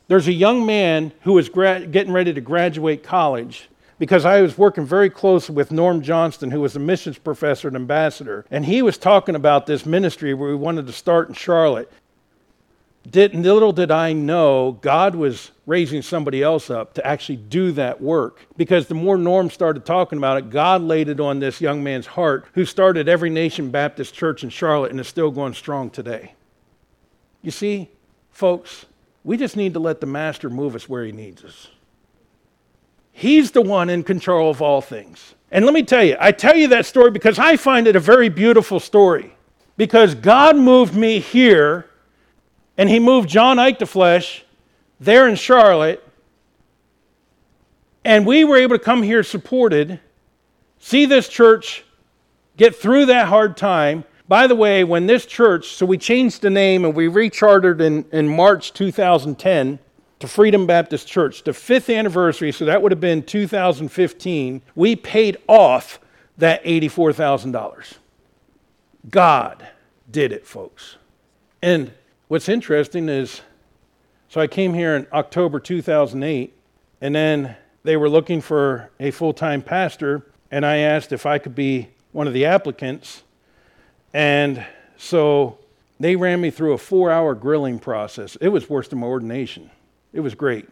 There's 0.08 0.30
a 0.30 0.34
young 0.34 0.66
man 0.66 1.12
who 1.22 1.34
was 1.34 1.50
gra- 1.50 1.86
getting 1.86 2.14
ready 2.14 2.34
to 2.34 2.40
graduate 2.40 3.04
college 3.04 3.68
because 4.00 4.26
I 4.26 4.42
was 4.42 4.58
working 4.58 4.86
very 4.86 5.10
closely 5.10 5.56
with 5.56 5.72
Norm 5.72 6.02
Johnston, 6.02 6.52
who 6.52 6.62
was 6.62 6.76
a 6.76 6.80
missions 6.80 7.18
professor 7.18 7.68
and 7.68 7.76
ambassador, 7.76 8.46
and 8.52 8.66
he 8.66 8.82
was 8.82 8.98
talking 8.98 9.36
about 9.36 9.66
this 9.66 9.86
ministry 9.86 10.34
where 10.34 10.50
we 10.50 10.56
wanted 10.56 10.88
to 10.88 10.94
start 10.94 11.30
in 11.30 11.34
Charlotte. 11.34 11.92
did, 13.10 13.34
little 13.34 13.74
did 13.74 13.92
I 13.92 14.14
know 14.14 14.74
God 14.82 15.16
was 15.16 15.52
raising 15.68 16.02
somebody 16.02 16.42
else 16.42 16.70
up 16.70 16.94
to 16.94 17.06
actually 17.06 17.36
do 17.36 17.72
that 17.74 18.02
work. 18.02 18.48
Because 18.56 18.88
the 18.88 18.96
more 18.96 19.18
Norm 19.18 19.50
started 19.50 19.86
talking 19.86 20.18
about 20.18 20.38
it, 20.38 20.50
God 20.50 20.82
laid 20.82 21.10
it 21.10 21.20
on 21.20 21.40
this 21.40 21.62
young 21.62 21.84
man's 21.84 22.08
heart 22.08 22.46
who 22.54 22.66
started 22.66 23.08
Every 23.08 23.30
Nation 23.30 23.70
Baptist 23.70 24.16
Church 24.16 24.44
in 24.44 24.50
Charlotte 24.50 24.92
and 24.92 25.00
is 25.00 25.08
still 25.08 25.30
going 25.30 25.54
strong 25.54 25.90
today. 25.90 26.34
You 27.42 27.52
see, 27.52 27.90
folks, 28.32 28.86
we 29.24 29.38
just 29.38 29.58
need 29.58 29.74
to 29.74 29.80
let 29.80 30.00
the 30.00 30.08
Master 30.08 30.50
move 30.50 30.74
us 30.74 30.88
where 30.88 31.04
he 31.04 31.12
needs 31.12 31.44
us. 31.44 31.68
He's 33.18 33.50
the 33.50 33.64
one 33.64 33.90
in 33.90 34.04
control 34.04 34.52
of 34.52 34.62
all 34.62 34.80
things. 34.80 35.34
And 35.50 35.66
let 35.66 35.74
me 35.74 35.82
tell 35.82 36.04
you, 36.04 36.16
I 36.20 36.32
tell 36.32 36.56
you 36.56 36.68
that 36.68 36.86
story 36.86 37.10
because 37.10 37.40
I 37.40 37.58
find 37.58 37.88
it 37.88 37.96
a 37.96 38.00
very 38.00 38.30
beautiful 38.30 38.80
story. 38.80 39.34
Because 39.76 40.14
God 40.14 40.56
moved 40.56 40.94
me 40.94 41.18
here 41.18 41.88
and 42.78 42.88
he 42.88 43.00
moved 43.00 43.28
John 43.28 43.58
Ike 43.58 43.80
to 43.80 43.88
Flesh 43.88 44.46
there 45.00 45.28
in 45.28 45.34
Charlotte. 45.34 46.08
And 48.06 48.24
we 48.24 48.44
were 48.44 48.58
able 48.58 48.78
to 48.78 48.84
come 48.84 49.02
here 49.02 49.24
supported, 49.24 50.00
see 50.78 51.08
this 51.08 51.28
church 51.28 51.84
get 52.56 52.76
through 52.76 53.08
that 53.08 53.30
hard 53.30 53.58
time. 53.58 54.04
By 54.28 54.46
the 54.46 54.56
way, 54.56 54.84
when 54.84 55.08
this 55.08 55.26
church, 55.26 55.70
so 55.70 55.88
we 55.88 55.98
changed 55.98 56.44
the 56.44 56.52
name 56.52 56.86
and 56.86 56.94
we 56.94 57.08
rechartered 57.08 57.82
in, 57.82 58.06
in 58.12 58.28
March 58.28 58.74
2010 58.74 59.80
to 60.20 60.28
Freedom 60.28 60.66
Baptist 60.66 61.08
Church, 61.08 61.44
the 61.44 61.54
fifth 61.54 61.90
anniversary, 61.90 62.52
so 62.52 62.66
that 62.66 62.82
would 62.82 62.92
have 62.92 63.02
been 63.02 63.24
2015, 63.24 64.62
we 64.76 64.96
paid 64.96 65.38
off 65.48 66.00
that 66.38 66.64
$84,000. 66.64 67.98
God 69.10 69.68
did 70.10 70.32
it, 70.32 70.46
folks. 70.48 70.98
And 71.62 71.92
What's 72.28 72.50
interesting 72.50 73.08
is, 73.08 73.42
so 74.28 74.42
I 74.42 74.48
came 74.48 74.74
here 74.74 74.98
in 74.98 75.08
October 75.14 75.62
2008, 75.62 76.54
and 77.00 77.16
then 77.16 77.56
they 77.84 77.96
were 77.96 78.10
looking 78.10 78.42
for 78.42 78.90
a 79.00 79.12
full 79.12 79.32
time 79.32 79.62
pastor, 79.62 80.26
and 80.52 80.66
I 80.66 80.78
asked 80.80 81.14
if 81.14 81.26
I 81.26 81.38
could 81.38 81.56
be 81.56 81.88
one 82.12 82.28
of 82.28 82.34
the 82.34 82.44
applicants. 82.44 83.24
And 84.14 84.66
so 84.98 85.60
they 86.02 86.18
ran 86.18 86.42
me 86.42 86.52
through 86.52 86.74
a 86.74 86.78
four 86.78 87.12
hour 87.12 87.34
grilling 87.34 87.80
process. 87.80 88.36
It 88.42 88.50
was 88.50 88.70
worse 88.70 88.90
than 88.90 89.00
my 89.00 89.08
ordination. 89.08 89.72
It 90.14 90.22
was 90.22 90.36
great. 90.36 90.68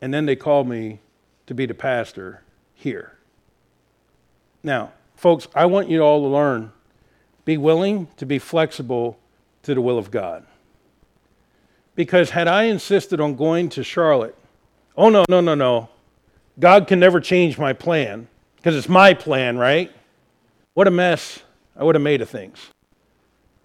And 0.00 0.12
then 0.12 0.26
they 0.26 0.36
called 0.36 0.68
me 0.68 1.00
to 1.46 1.54
be 1.54 1.66
the 1.66 1.74
pastor 1.74 2.42
here. 2.74 3.16
Now, 4.62 4.92
folks, 5.14 5.48
I 5.54 5.66
want 5.66 5.88
you 5.88 6.00
all 6.00 6.20
to 6.22 6.28
learn 6.28 6.72
be 7.44 7.56
willing 7.56 8.08
to 8.16 8.26
be 8.26 8.38
flexible 8.38 9.18
to 9.62 9.74
the 9.74 9.80
will 9.80 9.98
of 9.98 10.10
God. 10.10 10.44
Because 11.94 12.30
had 12.30 12.48
I 12.48 12.64
insisted 12.64 13.20
on 13.20 13.36
going 13.36 13.68
to 13.70 13.84
Charlotte, 13.84 14.36
oh 14.96 15.08
no, 15.08 15.24
no, 15.28 15.40
no, 15.40 15.54
no. 15.54 15.88
God 16.58 16.88
can 16.88 16.98
never 16.98 17.20
change 17.20 17.56
my 17.56 17.72
plan 17.72 18.28
because 18.56 18.76
it's 18.76 18.88
my 18.88 19.14
plan, 19.14 19.56
right? 19.56 19.92
What 20.74 20.88
a 20.88 20.90
mess 20.90 21.40
I 21.76 21.84
would 21.84 21.94
have 21.94 22.02
made 22.02 22.20
of 22.20 22.28
things. 22.28 22.58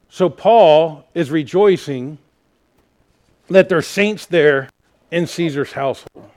So 0.09 0.29
Paul 0.29 1.05
is 1.13 1.31
rejoicing 1.31 2.19
that 3.51 3.69
there 3.69 3.77
are 3.77 3.83
saints 3.83 4.25
there 4.25 4.69
in 5.11 5.27
Caesar's 5.27 5.73
household. 5.73 6.29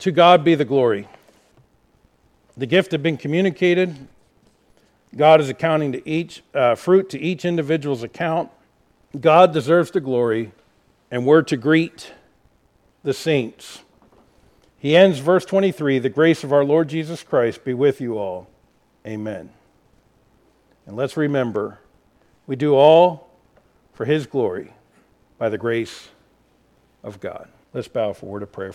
To 0.00 0.12
God 0.12 0.44
be 0.44 0.54
the 0.54 0.64
glory. 0.64 1.08
The 2.56 2.66
gift 2.66 2.92
had 2.92 3.02
been 3.02 3.16
communicated. 3.16 3.96
God 5.14 5.40
is 5.40 5.48
accounting 5.48 5.92
to 5.92 6.08
each 6.08 6.42
uh, 6.54 6.74
fruit 6.74 7.08
to 7.10 7.18
each 7.18 7.44
individual's 7.44 8.02
account. 8.02 8.50
God 9.18 9.52
deserves 9.52 9.90
the 9.90 10.00
glory 10.00 10.52
and 11.10 11.26
we're 11.26 11.42
to 11.42 11.56
greet 11.56 12.12
the 13.02 13.14
saints. 13.14 13.82
He 14.78 14.96
ends 14.96 15.18
verse 15.18 15.44
23 15.44 15.98
The 15.98 16.10
grace 16.10 16.44
of 16.44 16.52
our 16.52 16.64
Lord 16.64 16.88
Jesus 16.88 17.22
Christ 17.22 17.64
be 17.64 17.74
with 17.74 18.00
you 18.00 18.18
all. 18.18 18.48
Amen. 19.06 19.50
And 20.86 20.96
let's 20.96 21.16
remember, 21.16 21.78
we 22.46 22.56
do 22.56 22.74
all 22.74 23.28
for 23.94 24.04
his 24.04 24.26
glory 24.26 24.72
by 25.38 25.48
the 25.48 25.58
grace 25.58 26.08
of 27.02 27.20
God. 27.20 27.48
Let's 27.72 27.88
bow 27.88 28.12
for 28.12 28.26
a 28.26 28.28
word 28.28 28.42
of 28.42 28.52
prayer. 28.52 28.64